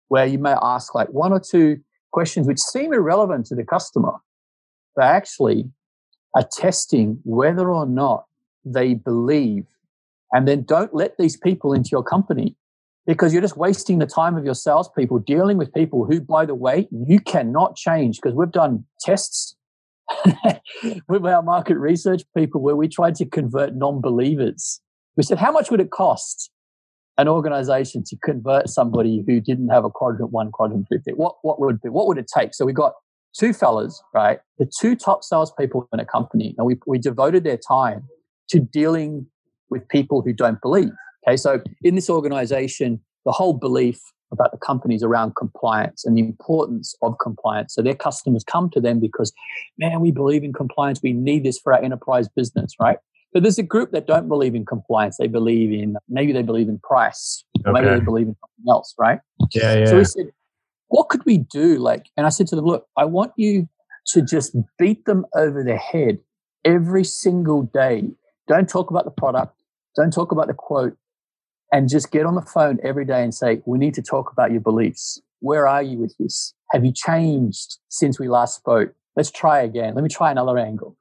[0.09, 1.79] where you may ask like one or two
[2.11, 4.13] questions which seem irrelevant to the customer,
[4.95, 5.69] but actually
[6.35, 8.25] are testing whether or not
[8.65, 9.65] they believe.
[10.31, 12.55] And then don't let these people into your company
[13.07, 16.53] because you're just wasting the time of your salespeople dealing with people who, by the
[16.53, 19.55] way, you cannot change because we've done tests
[21.07, 24.81] with our market research people where we tried to convert non-believers.
[25.17, 26.49] We said, how much would it cost
[27.17, 31.17] an organization to convert somebody who didn't have a quadrant one, quadrant three fit?
[31.17, 32.53] What, what would be, what would it take?
[32.53, 32.93] So we got
[33.37, 34.39] two fellas, right?
[34.57, 38.07] The two top salespeople in a company, and we, we devoted their time
[38.49, 39.27] to dealing
[39.69, 40.91] with people who don't believe.
[41.27, 41.37] Okay.
[41.37, 43.99] So in this organization, the whole belief
[44.31, 47.73] about the companies around compliance and the importance of compliance.
[47.73, 49.33] So their customers come to them because,
[49.77, 51.01] man, we believe in compliance.
[51.01, 52.97] We need this for our enterprise business, right?
[53.33, 55.17] But there's a group that don't believe in compliance.
[55.17, 57.71] They believe in maybe they believe in price, okay.
[57.71, 59.19] maybe they believe in something else, right?
[59.53, 59.85] Yeah, yeah.
[59.85, 60.31] So we said,
[60.87, 61.77] what could we do?
[61.77, 63.69] Like, and I said to them, look, I want you
[64.07, 66.17] to just beat them over the head
[66.65, 68.09] every single day.
[68.47, 69.55] Don't talk about the product.
[69.95, 70.97] Don't talk about the quote
[71.71, 74.51] and just get on the phone every day and say, we need to talk about
[74.51, 75.21] your beliefs.
[75.39, 76.53] Where are you with this?
[76.71, 78.93] Have you changed since we last spoke?
[79.15, 79.95] Let's try again.
[79.95, 80.95] Let me try another angle.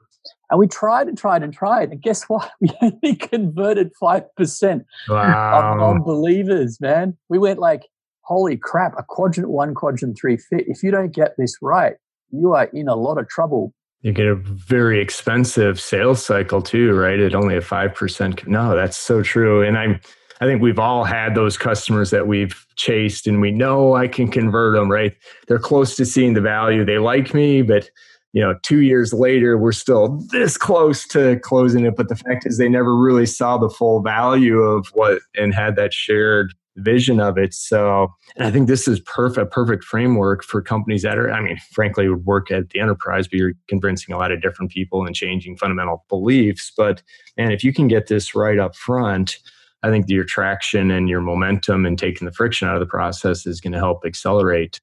[0.50, 1.90] And we tried and tried and tried.
[1.90, 2.50] And guess what?
[2.60, 5.72] We only converted 5% wow.
[5.72, 7.16] of non believers, man.
[7.28, 7.84] We went like,
[8.22, 10.64] holy crap, a quadrant one, quadrant three fit.
[10.66, 11.96] If you don't get this right,
[12.30, 13.72] you are in a lot of trouble.
[14.02, 17.18] You get a very expensive sales cycle too, right?
[17.18, 18.46] At only a 5%.
[18.46, 19.62] No, that's so true.
[19.62, 20.00] And I'm,
[20.40, 24.30] I think we've all had those customers that we've chased and we know I can
[24.30, 25.14] convert them, right?
[25.46, 26.84] They're close to seeing the value.
[26.84, 27.90] They like me, but
[28.32, 31.96] you know, two years later, we're still this close to closing it.
[31.96, 35.76] But the fact is, they never really saw the full value of what and had
[35.76, 37.54] that shared vision of it.
[37.54, 41.58] So, and I think this is perfect, perfect framework for companies that are, I mean,
[41.72, 45.14] frankly, would work at the enterprise, but you're convincing a lot of different people and
[45.16, 46.72] changing fundamental beliefs.
[46.76, 47.02] But,
[47.36, 49.38] and if you can get this right up front,
[49.82, 53.46] I think your traction and your momentum and taking the friction out of the process
[53.46, 54.80] is going to help accelerate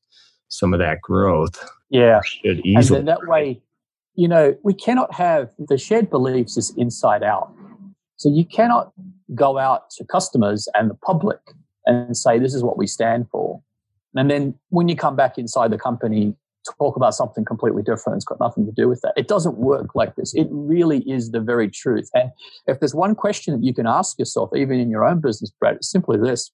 [0.48, 1.70] some of that growth.
[1.90, 2.22] Yeah.
[2.44, 3.62] And that way,
[4.16, 7.52] you know, we cannot have the shared beliefs is inside out.
[8.16, 8.94] So you cannot
[9.34, 11.40] go out to customers and the public
[11.86, 13.62] and say, this is what we stand for.
[14.16, 16.36] And then when you come back inside the company,
[16.78, 18.18] talk about something completely different.
[18.18, 19.14] It's got nothing to do with that.
[19.16, 20.34] It doesn't work like this.
[20.34, 22.10] It really is the very truth.
[22.14, 22.32] And
[22.68, 25.76] if there's one question that you can ask yourself, even in your own business, Brad,
[25.76, 26.52] it's simply this.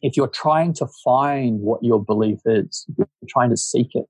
[0.00, 4.06] If you're trying to find what your belief is, you're trying to seek it,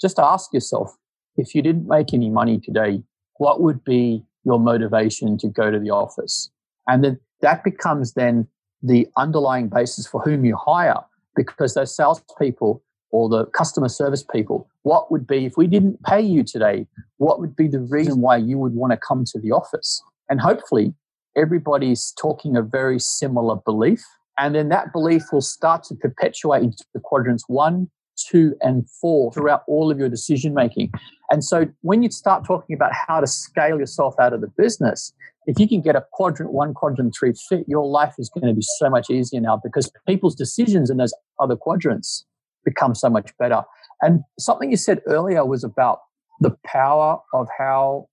[0.00, 0.96] just ask yourself,
[1.36, 3.02] if you didn't make any money today,
[3.36, 6.50] what would be your motivation to go to the office?
[6.88, 8.48] And then that becomes then
[8.82, 11.00] the underlying basis for whom you hire
[11.34, 16.20] because those salespeople or the customer service people, what would be, if we didn't pay
[16.20, 19.50] you today, what would be the reason why you would want to come to the
[19.50, 20.00] office?
[20.30, 20.94] And hopefully,
[21.36, 24.04] everybody's talking a very similar belief.
[24.38, 27.90] And then that belief will start to perpetuate into the quadrants one,
[28.30, 30.92] two, and four throughout all of your decision making.
[31.32, 35.12] And so when you start talking about how to scale yourself out of the business,
[35.46, 38.54] if you can get a quadrant one, quadrant three fit, your life is going to
[38.54, 42.24] be so much easier now because people's decisions in those other quadrants
[42.64, 43.62] become so much better.
[44.02, 46.00] And something you said earlier was about
[46.40, 48.08] the power of how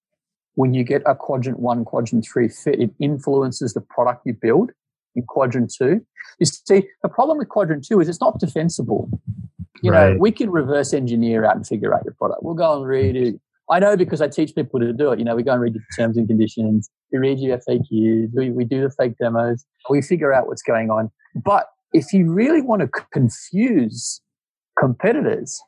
[0.56, 4.72] when you get a quadrant one, quadrant three fit, it influences the product you build
[5.16, 6.02] in quadrant two.
[6.40, 9.10] You see, the problem with quadrant two is it's not defensible.
[9.82, 10.14] You right.
[10.14, 12.44] know, we can reverse engineer out and figure out your product.
[12.44, 13.36] We'll go and read it.
[13.70, 15.20] I know because I teach people to do it.
[15.20, 16.90] You know, we go and read the terms and conditions.
[17.12, 18.30] We read your FAQs.
[18.34, 19.66] We, we do the fake demos.
[19.90, 21.12] We figure out what's going on.
[21.36, 24.22] But if you really want to confuse
[24.78, 25.62] competitors,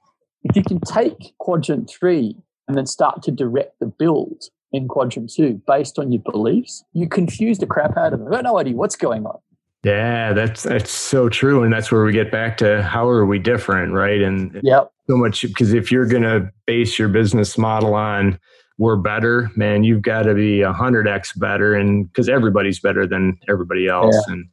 [0.45, 2.35] if you can take quadrant three
[2.67, 7.07] and then start to direct the build in quadrant two based on your beliefs, you
[7.07, 8.27] confuse the crap out of them.
[8.27, 9.39] I've got no idea what's going on.
[9.83, 13.37] Yeah, that's that's so true, and that's where we get back to how are we
[13.37, 14.19] different, right?
[14.19, 18.39] And yeah, so much because if you're going to base your business model on
[18.77, 23.07] we're better, man, you've got to be a hundred x better, and because everybody's better
[23.07, 24.15] than everybody else.
[24.27, 24.33] Yeah.
[24.33, 24.49] And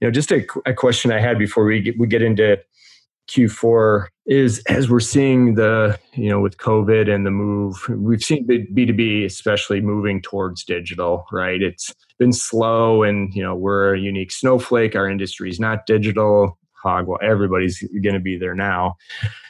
[0.00, 2.58] you know, just a, a question I had before we get, we get into
[3.28, 8.46] Q4 is as we're seeing the, you know, with COVID and the move, we've seen
[8.46, 11.60] B2B especially moving towards digital, right?
[11.60, 14.94] It's been slow and, you know, we're a unique snowflake.
[14.94, 16.56] Our industry is not digital.
[16.80, 18.94] Hog, well, everybody's going to be there now.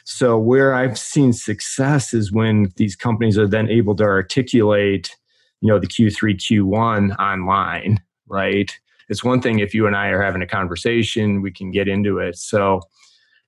[0.03, 5.15] So, where I've seen success is when these companies are then able to articulate,
[5.61, 8.69] you know, the Q3, Q1 online, right?
[9.09, 12.17] It's one thing if you and I are having a conversation, we can get into
[12.17, 12.35] it.
[12.35, 12.81] So,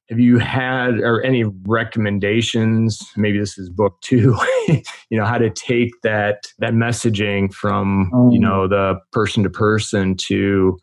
[0.10, 3.02] have you had or any recommendations?
[3.16, 4.38] Maybe this is book two
[4.68, 8.70] you know how to take that that messaging from you know mm.
[8.70, 10.78] the person to person to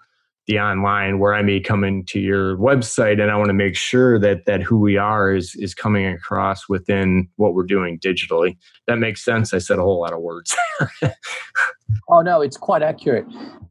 [0.46, 4.18] the online where i may come into your website and i want to make sure
[4.18, 8.56] that that who we are is is coming across within what we're doing digitally.
[8.86, 9.52] That makes sense.
[9.54, 10.56] I said a whole lot of words.
[12.08, 13.26] Oh no it's quite accurate.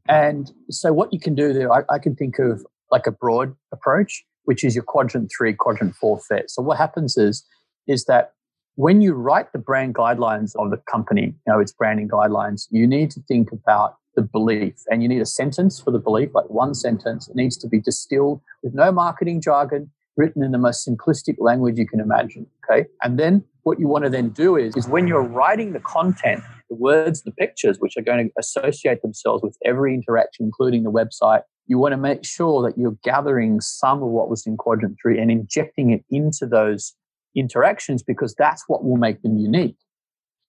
[0.06, 3.54] And so what you can do there I, I can think of like a broad
[3.72, 6.50] approach which is your quadrant three, quadrant four fit.
[6.50, 7.44] So what happens is,
[7.86, 8.32] is that
[8.74, 12.84] when you write the brand guidelines of the company, you know, its branding guidelines, you
[12.84, 16.50] need to think about the belief and you need a sentence for the belief, like
[16.50, 17.28] one sentence.
[17.28, 21.78] It needs to be distilled with no marketing jargon, written in the most simplistic language
[21.78, 22.44] you can imagine.
[22.68, 22.88] Okay.
[23.04, 26.42] And then what you want to then do is, is when you're writing the content,
[26.68, 30.90] the words, the pictures, which are going to associate themselves with every interaction, including the
[30.90, 34.96] website, you want to make sure that you're gathering some of what was in quadrant
[35.00, 36.96] three and injecting it into those
[37.36, 39.76] interactions because that's what will make them unique.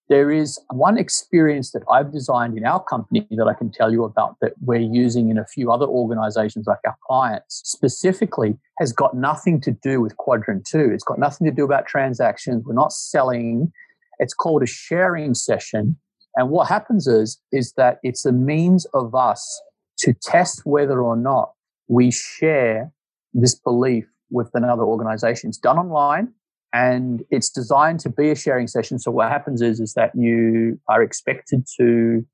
[0.09, 4.03] There is one experience that I've designed in our company that I can tell you
[4.03, 9.15] about that we're using in a few other organizations like our clients specifically has got
[9.15, 10.89] nothing to do with quadrant two.
[10.91, 12.63] It's got nothing to do about transactions.
[12.65, 13.71] We're not selling.
[14.17, 15.97] It's called a sharing session.
[16.35, 19.61] And what happens is, is that it's a means of us
[20.01, 21.53] to test whether or not
[21.87, 22.91] we share
[23.33, 25.49] this belief with another organization.
[25.49, 26.33] It's done online
[26.73, 28.97] and it's designed to be a sharing session.
[28.99, 32.25] So what happens is, is that you are expected to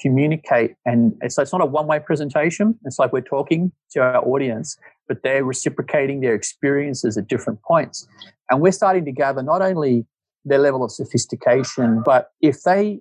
[0.00, 2.78] communicate and so it's not a one-way presentation.
[2.84, 4.76] It's like we're talking to our audience,
[5.08, 8.06] but they're reciprocating their experiences at different points.
[8.50, 10.06] And we're starting to gather not only
[10.44, 13.00] their level of sophistication, but if they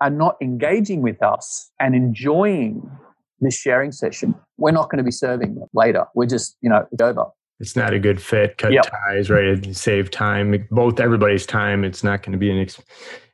[0.00, 2.90] are not engaging with us and enjoying
[3.40, 6.06] this sharing session, we're not going to be serving later.
[6.14, 7.26] We're just, you know, it's over.
[7.58, 8.58] It's not a good fit.
[8.58, 8.84] Cut yep.
[9.08, 9.74] ties, right?
[9.74, 11.84] Save time, both everybody's time.
[11.84, 12.58] It's not going to be an.
[12.58, 12.80] Ex-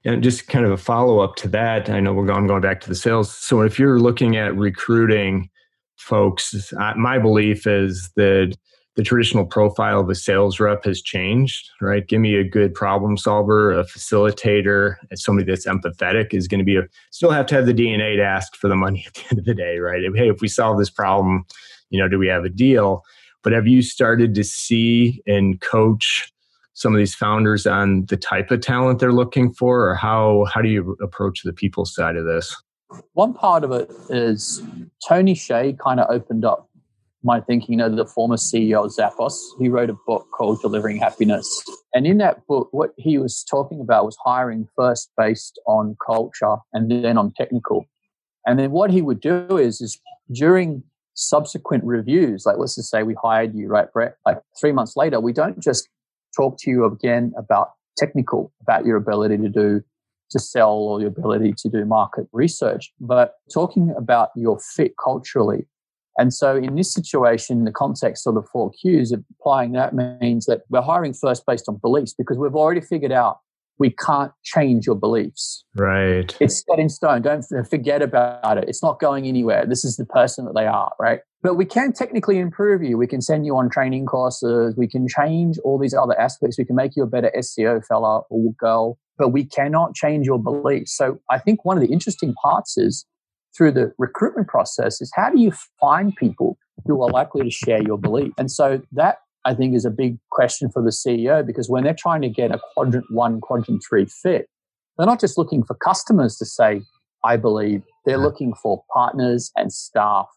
[0.04, 1.88] and just kind of a follow up to that.
[1.88, 3.32] I know we're going going back to the sales.
[3.32, 5.48] So if you're looking at recruiting
[5.96, 8.56] folks, my belief is that
[8.94, 12.07] the traditional profile of a sales rep has changed, right?
[12.07, 16.76] Give me a good problem solver, a facilitator, somebody that's empathetic is going to be
[16.76, 19.38] a still have to have the DNA to ask for the money at the end
[19.38, 20.02] of the day, right?
[20.14, 21.44] Hey, if we solve this problem,
[21.90, 23.02] you know, do we have a deal?
[23.42, 26.31] But have you started to see and coach
[26.74, 30.61] some of these founders on the type of talent they're looking for, or how how
[30.61, 32.55] do you approach the people side of this?
[33.14, 34.62] One part of it is
[35.07, 36.68] Tony Hsieh kind of opened up
[37.25, 40.98] my thinking, you know, the former CEO of Zappos, he wrote a book called Delivering
[40.98, 41.62] Happiness.
[41.94, 46.56] And in that book, what he was talking about was hiring first based on culture
[46.73, 47.85] and then on technical.
[48.46, 50.00] And then what he would do is, is
[50.33, 50.83] during
[51.14, 54.16] subsequent reviews, like let's just say we hired you, right, Brett?
[54.27, 55.88] Like three months later, we don't just
[56.37, 59.83] talk to you again about technical, about your ability to do
[60.33, 65.66] to sell or your ability to do market research, but talking about your fit culturally
[66.19, 70.46] And so, in this situation, in the context of the four Qs, applying that means
[70.46, 73.38] that we're hiring first based on beliefs because we've already figured out
[73.79, 75.65] we can't change your beliefs.
[75.77, 76.37] Right.
[76.40, 77.23] It's set in stone.
[77.23, 78.69] Don't forget about it.
[78.69, 79.67] It's not going anywhere.
[79.67, 81.21] This is the person that they are, right?
[81.42, 82.96] But we can technically improve you.
[82.96, 84.77] We can send you on training courses.
[84.77, 86.58] We can change all these other aspects.
[86.58, 90.38] We can make you a better SEO fella or girl, but we cannot change your
[90.38, 90.96] beliefs.
[90.96, 93.04] So I think one of the interesting parts is
[93.57, 97.83] through the recruitment process is how do you find people who are likely to share
[97.83, 98.33] your belief?
[98.38, 101.94] And so that I think is a big question for the CEO because when they're
[101.94, 104.48] trying to get a quadrant one, quadrant three fit,
[104.96, 106.83] they're not just looking for customers to say,
[107.25, 110.29] I believe, they're looking for partners and staff.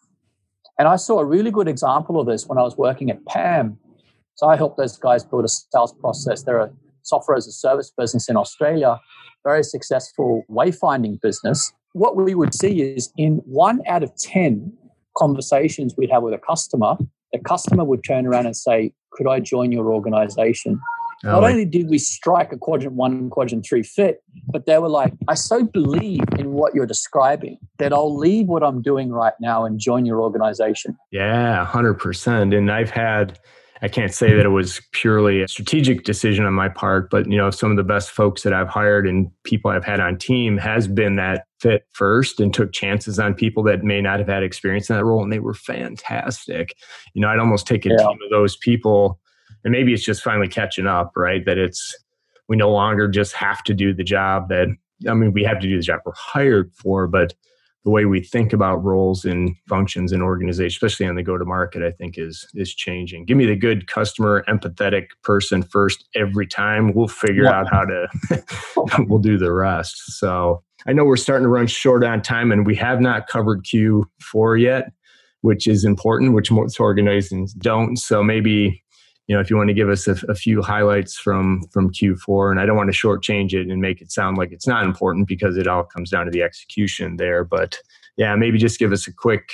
[0.77, 3.77] And I saw a really good example of this when I was working at PAM.
[4.35, 6.43] So I helped those guys build a sales process.
[6.43, 6.71] They're a
[7.03, 8.99] software as a service business in Australia,
[9.43, 11.71] very successful wayfinding business.
[11.95, 14.73] What we would see is in one out of 10
[15.17, 16.97] conversations we'd have with a customer,
[17.31, 20.81] the customer would turn around and say, Could I join your organization?
[21.23, 24.89] Oh, Not only did we strike a quadrant one, quadrant three fit, but they were
[24.89, 29.33] like, I so believe in what you're describing that I'll leave what I'm doing right
[29.39, 30.97] now and join your organization.
[31.11, 32.57] Yeah, 100%.
[32.57, 33.39] And I've had,
[33.81, 37.37] I can't say that it was purely a strategic decision on my part, but you
[37.37, 40.57] know, some of the best folks that I've hired and people I've had on team
[40.57, 44.43] has been that fit first and took chances on people that may not have had
[44.43, 46.75] experience in that role and they were fantastic.
[47.13, 47.97] You know, I'd almost take a yeah.
[47.97, 49.19] team of those people
[49.65, 51.45] and maybe it's just finally catching up, right?
[51.45, 51.95] That it's
[52.47, 54.67] we no longer just have to do the job that
[55.09, 57.33] I mean, we have to do the job we're hired for, but
[57.85, 61.45] the way we think about roles and functions in organizations, especially on the go to
[61.45, 63.25] market, I think is is changing.
[63.25, 66.93] Give me the good customer empathetic person first every time.
[66.93, 67.59] We'll figure yeah.
[67.59, 68.43] out how to
[69.07, 70.17] we'll do the rest.
[70.17, 73.63] So I know we're starting to run short on time and we have not covered
[73.63, 74.91] Q4 yet,
[75.41, 77.97] which is important, which most organizations don't.
[77.97, 78.83] So maybe
[79.27, 82.51] you know, if you want to give us a, a, few highlights from from Q4,
[82.51, 85.27] and I don't want to shortchange it and make it sound like it's not important
[85.27, 87.43] because it all comes down to the execution there.
[87.43, 87.79] But
[88.17, 89.49] yeah, maybe just give us a quick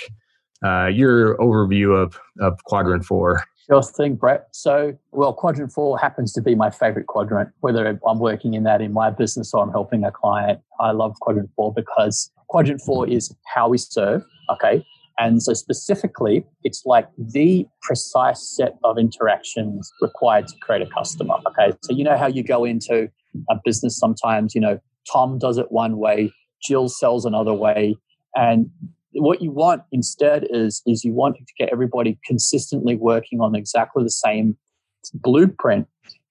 [0.64, 3.44] uh, your overview of of quadrant four.
[3.68, 4.48] Sure thing, Brett.
[4.52, 7.52] So, well, quadrant four happens to be my favorite quadrant.
[7.62, 11.18] Whether I'm working in that in my business or I'm helping a client, I love
[11.22, 14.24] quadrant four because quadrant four is how we serve.
[14.50, 14.86] Okay,
[15.20, 21.36] and so, specifically, it's like the precise set of interactions required to create a customer.
[21.48, 21.76] Okay.
[21.84, 23.10] So, you know how you go into
[23.50, 24.80] a business sometimes, you know,
[25.12, 26.32] Tom does it one way,
[26.62, 27.96] Jill sells another way.
[28.36, 28.70] And
[29.14, 34.04] what you want instead is, is you want to get everybody consistently working on exactly
[34.04, 34.58] the same
[35.14, 35.88] blueprint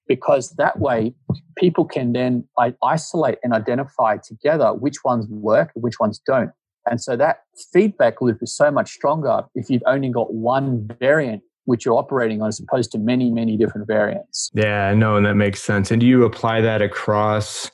[0.07, 1.13] because that way
[1.57, 2.43] people can then
[2.83, 6.51] isolate and identify together which ones work which ones don't
[6.89, 11.43] and so that feedback loop is so much stronger if you've only got one variant
[11.65, 14.49] which you're operating on as opposed to many, many different variants.
[14.53, 15.91] Yeah, no, and that makes sense.
[15.91, 17.69] And do you apply that across?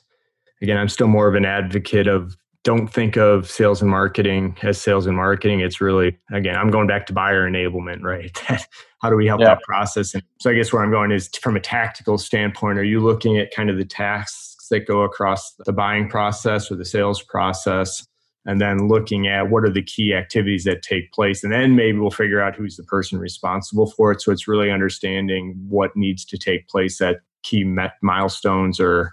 [0.60, 4.80] Again, I'm still more of an advocate of don't think of sales and marketing as
[4.80, 5.60] sales and marketing.
[5.60, 8.36] It's really, again, I'm going back to buyer enablement, right?
[9.00, 9.54] How do we help yeah.
[9.54, 10.12] that process?
[10.12, 13.38] And so I guess where I'm going is from a tactical standpoint, are you looking
[13.38, 18.06] at kind of the tasks that go across the buying process or the sales process?
[18.48, 21.44] And then looking at what are the key activities that take place.
[21.44, 24.22] And then maybe we'll figure out who's the person responsible for it.
[24.22, 29.12] So it's really understanding what needs to take place at key met milestones or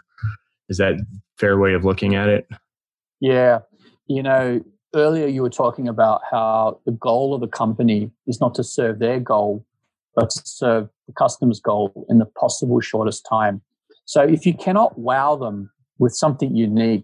[0.70, 0.96] is that
[1.38, 2.48] fair way of looking at it?
[3.20, 3.60] Yeah.
[4.08, 4.64] You know
[4.96, 9.00] earlier you were talking about how the goal of the company is not to serve
[9.00, 9.66] their goal
[10.16, 13.62] but to serve the customer's goal in the possible shortest time.
[14.06, 15.70] So if you cannot wow them
[16.00, 17.04] with something unique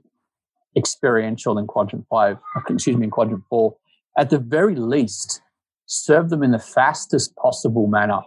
[0.75, 2.37] experiential in quadrant five,
[2.69, 3.75] excuse me, in quadrant four.
[4.17, 5.41] At the very least,
[5.85, 8.19] serve them in the fastest possible manner,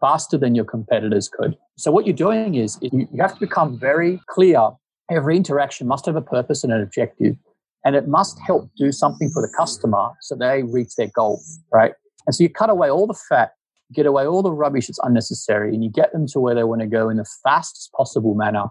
[0.00, 1.56] faster than your competitors could.
[1.76, 4.70] So, what you're doing is you have to become very clear.
[5.10, 7.36] Every interaction must have a purpose and an objective,
[7.84, 11.40] and it must help do something for the customer so they reach their goal,
[11.72, 11.92] right?
[12.26, 13.52] And so you cut away all the fat,
[13.94, 16.80] get away all the rubbish that's unnecessary, and you get them to where they want
[16.80, 18.64] to go in the fastest possible manner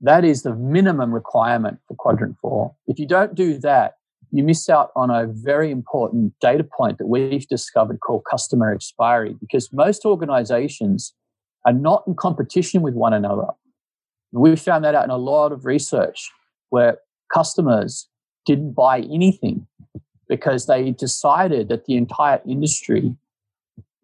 [0.00, 2.74] that is the minimum requirement for quadrant four.
[2.86, 3.96] If you don't do that,
[4.32, 9.34] you miss out on a very important data point that we've discovered called customer expiry
[9.40, 11.14] because most organizations
[11.66, 13.48] are not in competition with one another.
[14.32, 16.30] We found that out in a lot of research
[16.70, 16.98] where
[17.34, 18.08] customers
[18.46, 19.66] didn't buy anything
[20.28, 23.14] because they decided that the entire industry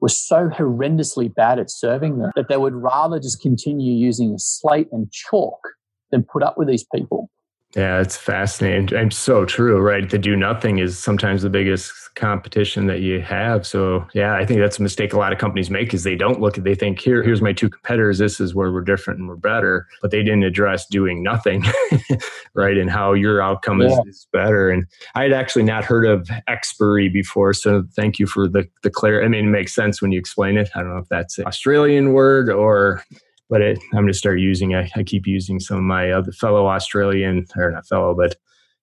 [0.01, 4.39] was so horrendously bad at serving them that they would rather just continue using a
[4.39, 5.76] slate and chalk
[6.11, 7.31] than put up with these people.
[7.75, 10.09] Yeah, it's fascinating and so true, right?
[10.09, 13.67] To do nothing is sometimes the biggest competition that you have.
[13.67, 16.41] So yeah, I think that's a mistake a lot of companies make is they don't
[16.41, 18.17] look at they think here here's my two competitors.
[18.17, 21.65] This is where we're different and we're better, but they didn't address doing nothing,
[22.55, 22.79] right?
[22.79, 23.89] And how your outcome yeah.
[23.89, 24.71] is, is, better.
[24.71, 28.91] And I had actually not heard of expiry before, so thank you for the the
[28.91, 29.23] clear.
[29.23, 30.71] I mean, it makes sense when you explain it.
[30.75, 33.05] I don't know if that's an Australian word or
[33.49, 34.75] but it, I'm going to start using.
[34.75, 38.37] I, I keep using some of my other fellow Australian or not fellow, but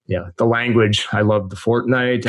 [0.07, 1.07] yeah, the language.
[1.11, 2.25] I love the fortnight.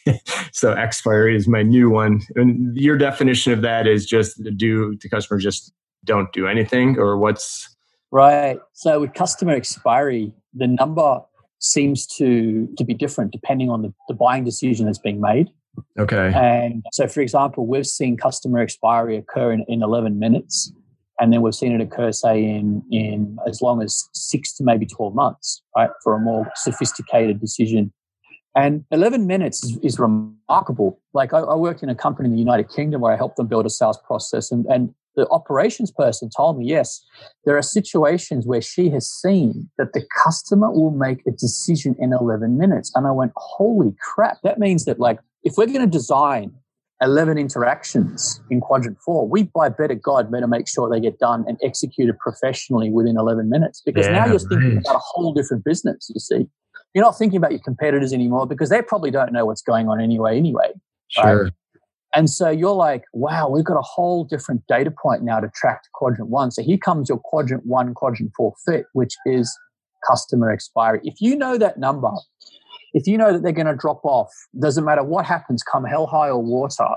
[0.52, 2.20] so expiry is my new one.
[2.36, 5.72] And your definition of that is just to do the customer just
[6.04, 7.76] don't do anything or what's
[8.12, 8.58] right.
[8.72, 11.20] So with customer expiry, the number
[11.60, 15.48] seems to to be different depending on the, the buying decision that's being made.
[15.98, 16.32] Okay.
[16.34, 20.72] And so for example, we've seen customer expiry occur in, in 11 minutes
[21.20, 24.86] and then we've seen it occur, say, in in as long as six to maybe
[24.86, 27.92] twelve months, right, for a more sophisticated decision.
[28.56, 30.98] And 11 minutes is, is remarkable.
[31.12, 33.46] Like I, I, worked in a company in the United Kingdom where I helped them
[33.46, 37.04] build a sales process, and, and the operations person told me, yes,
[37.44, 42.12] there are situations where she has seen that the customer will make a decision in
[42.12, 42.92] 11 minutes.
[42.94, 46.52] And I went, holy crap, that means that like if we're going to design
[47.00, 51.44] 11 interactions in quadrant four, we by better God better make sure they get done
[51.46, 54.84] and executed professionally within 11 minutes because yeah, now you're thinking right.
[54.84, 56.48] about a whole different business, you see.
[56.94, 60.00] You're not thinking about your competitors anymore because they probably don't know what's going on
[60.00, 60.72] anyway, anyway.
[61.08, 61.44] Sure.
[61.44, 61.52] Right?
[62.14, 65.82] And so you're like, wow, we've got a whole different data point now to track
[65.82, 66.50] to quadrant one.
[66.50, 69.56] So here comes your quadrant one, quadrant four fit, which is
[70.08, 71.00] customer expiry.
[71.04, 72.10] If you know that number,
[72.94, 76.06] if you know that they're going to drop off, doesn't matter what happens, come hell
[76.06, 76.88] high or water,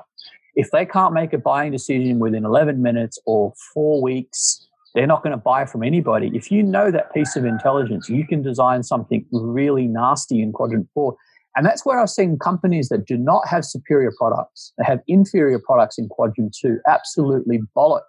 [0.55, 5.23] if they can't make a buying decision within 11 minutes or four weeks, they're not
[5.23, 6.31] going to buy from anybody.
[6.33, 10.87] If you know that piece of intelligence, you can design something really nasty in quadrant
[10.93, 11.15] four.
[11.55, 15.59] And that's where I've seen companies that do not have superior products, they have inferior
[15.59, 18.01] products in quadrant two, absolutely bollock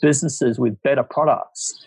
[0.00, 1.86] businesses with better products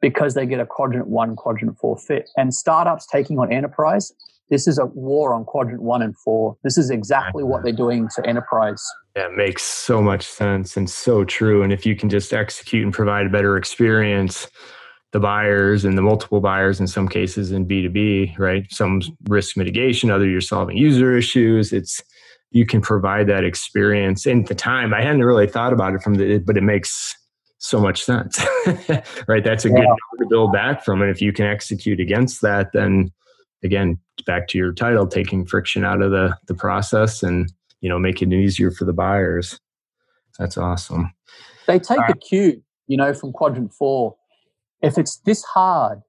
[0.00, 2.28] because they get a quadrant one, quadrant four fit.
[2.36, 4.12] And startups taking on enterprise,
[4.50, 6.56] this is a war on quadrant one and four.
[6.62, 8.82] This is exactly what they're doing to enterprise.
[9.14, 11.62] That makes so much sense and so true.
[11.62, 14.48] And if you can just execute and provide a better experience,
[15.12, 18.66] the buyers and the multiple buyers in some cases in B2B, right?
[18.70, 21.72] Some risk mitigation, other you're solving user issues.
[21.72, 22.02] It's
[22.50, 24.92] you can provide that experience in the time.
[24.92, 27.16] I hadn't really thought about it from the but it makes
[27.58, 28.38] so much sense.
[29.28, 29.42] right?
[29.42, 29.76] That's a yeah.
[29.76, 31.00] good number to build back from.
[31.00, 33.10] And if you can execute against that, then
[33.64, 37.98] again, back to your title, taking friction out of the the process and you know
[37.98, 39.58] making it easier for the buyers.
[40.38, 41.12] That's awesome.
[41.66, 44.16] They take uh, a cue, you know, from quadrant four.
[44.82, 46.02] If it's this hard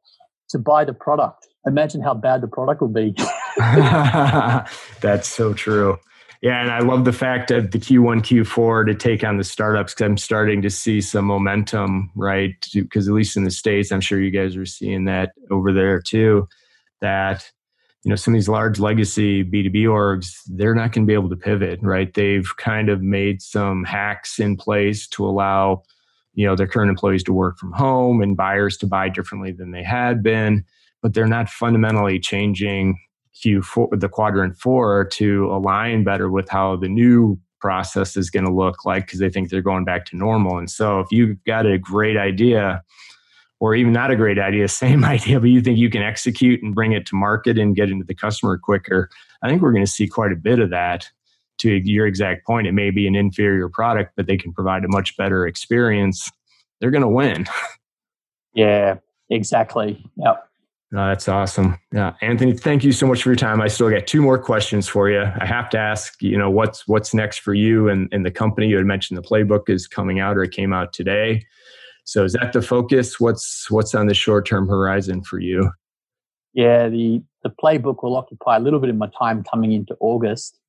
[0.49, 3.15] to buy the product, imagine how bad the product will be.
[3.57, 5.97] That's so true.
[6.41, 9.93] Yeah, and I love the fact of the Q1, Q4 to take on the startups
[9.93, 12.53] because I'm starting to see some momentum, right?
[12.71, 16.01] Because at least in the States, I'm sure you guys are seeing that over there
[16.01, 16.47] too
[17.01, 17.49] that
[18.03, 21.29] you know some of these large legacy b2b orgs they're not going to be able
[21.29, 22.13] to pivot right?
[22.13, 25.83] They've kind of made some hacks in place to allow
[26.33, 29.71] you know their current employees to work from home and buyers to buy differently than
[29.71, 30.63] they had been
[31.01, 32.97] but they're not fundamentally changing
[33.43, 38.53] q4 the quadrant 4 to align better with how the new process is going to
[38.53, 40.59] look like because they think they're going back to normal.
[40.59, 42.83] And so if you've got a great idea
[43.65, 46.75] or even not a great idea, same idea, but you think you can execute and
[46.75, 49.09] bring it to market and get into the customer quicker,
[49.41, 51.09] I think we're going to see quite a bit of that.
[51.59, 54.87] To your exact point, it may be an inferior product, but they can provide a
[54.89, 56.29] much better experience.
[56.79, 57.45] They're going to win.
[58.57, 58.99] Yeah,
[59.29, 60.01] exactly.
[60.15, 60.47] Yep.
[60.93, 61.77] That's awesome.
[61.91, 63.59] Yeah, Anthony, thank you so much for your time.
[63.59, 65.19] I still got two more questions for you.
[65.19, 68.67] I have to ask, you know, what's what's next for you and, and the company?
[68.67, 71.45] You had mentioned the playbook is coming out or it came out today.
[72.05, 73.19] So is that the focus?
[73.19, 75.71] What's what's on the short term horizon for you?
[76.53, 80.59] Yeah, the the playbook will occupy a little bit of my time coming into August.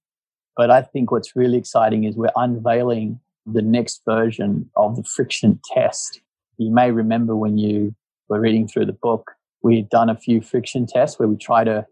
[0.56, 5.60] But I think what's really exciting is we're unveiling the next version of the friction
[5.72, 6.20] test.
[6.56, 7.94] You may remember when you
[8.28, 9.32] were reading through the book,
[9.62, 11.86] we had done a few friction tests where we try to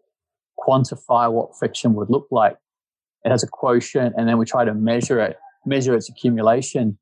[0.59, 2.57] quantify what friction would look like.
[3.24, 5.36] It has a quotient, and then we try to measure it,
[5.66, 6.99] measure its accumulation,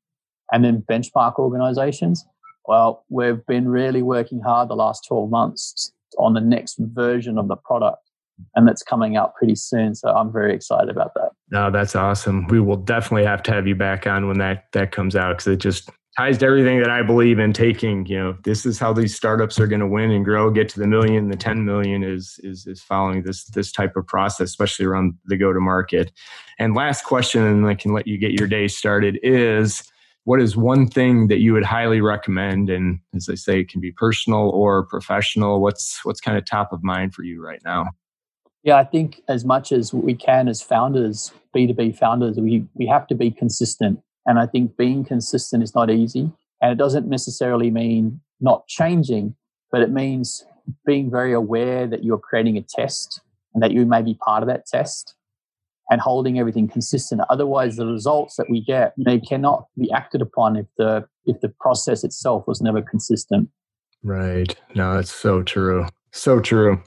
[0.51, 2.25] and then benchmark organizations.
[2.65, 7.47] Well, we've been really working hard the last 12 months on the next version of
[7.47, 8.09] the product,
[8.55, 9.95] and that's coming out pretty soon.
[9.95, 11.31] So I'm very excited about that.
[11.51, 12.47] No, that's awesome.
[12.47, 15.47] We will definitely have to have you back on when that that comes out because
[15.47, 18.05] it just ties to everything that I believe in taking.
[18.05, 20.79] You know, this is how these startups are going to win and grow, get to
[20.79, 21.29] the million.
[21.29, 25.37] The 10 million is is is following this this type of process, especially around the
[25.37, 26.11] go to market.
[26.59, 29.19] And last question, and I can let you get your day started.
[29.23, 29.83] Is
[30.25, 32.69] what is one thing that you would highly recommend?
[32.69, 35.61] And as I say, it can be personal or professional.
[35.61, 37.87] What's what's kind of top of mind for you right now?
[38.63, 43.07] Yeah, I think as much as we can as founders, B2B founders, we, we have
[43.07, 46.31] to be consistent and I think being consistent is not easy.
[46.61, 49.35] And it doesn't necessarily mean not changing,
[49.71, 50.45] but it means
[50.85, 53.19] being very aware that you're creating a test
[53.53, 55.13] and that you may be part of that test
[55.93, 57.21] and holding everything consistent.
[57.29, 61.49] Otherwise, the results that we get they cannot be acted upon if the if the
[61.59, 63.47] process itself was never consistent.
[64.01, 64.55] Right.
[64.73, 65.85] No, that's so true.
[66.11, 66.81] So true.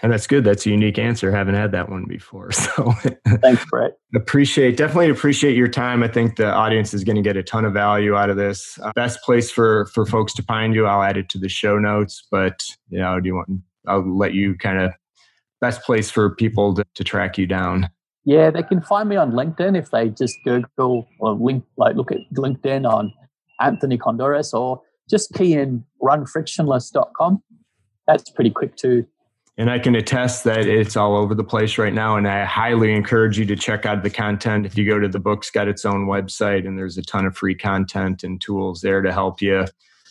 [0.00, 0.44] And that's good.
[0.44, 1.32] That's a unique answer.
[1.32, 2.50] Haven't had that one before.
[2.52, 2.92] So
[3.42, 3.92] thanks, Brett.
[4.14, 6.04] appreciate definitely appreciate your time.
[6.04, 8.78] I think the audience is going to get a ton of value out of this.
[8.80, 10.86] Uh, best place for for folks to find you.
[10.86, 12.24] I'll add it to the show notes.
[12.30, 13.48] But you know, do you want?
[13.88, 14.92] I'll let you kind of
[15.60, 17.90] best place for people to, to track you down.
[18.24, 22.12] Yeah, they can find me on LinkedIn if they just Google or link like look
[22.12, 23.12] at LinkedIn on
[23.60, 27.42] Anthony Coundouris or just key in runfrictionless.com.
[28.06, 29.06] That's pretty quick too
[29.58, 32.16] and I can attest that it's all over the place right now.
[32.16, 34.64] And I highly encourage you to check out the content.
[34.64, 37.36] If you go to the book's got its own website, and there's a ton of
[37.36, 39.66] free content and tools there to help you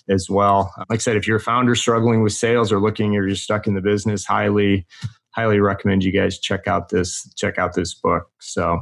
[0.09, 0.73] as well.
[0.89, 3.65] Like I said, if you're a founder struggling with sales or looking or you're stuck
[3.65, 4.85] in the business, highly,
[5.33, 8.29] highly recommend you guys check out this check out this book.
[8.39, 8.81] So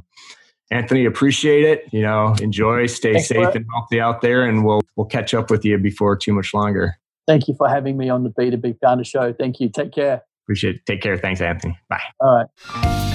[0.72, 1.86] Anthony, appreciate it.
[1.92, 5.50] You know, enjoy, stay Thanks safe and healthy out there, and we'll we'll catch up
[5.50, 6.96] with you before too much longer.
[7.28, 9.34] Thank you for having me on the B2B Founder Show.
[9.34, 9.70] Thank you.
[9.70, 10.24] Take care.
[10.46, 10.86] Appreciate it.
[10.88, 11.18] Take care.
[11.18, 11.78] Thanks, Anthony.
[11.90, 12.02] Bye.
[12.20, 13.09] All right.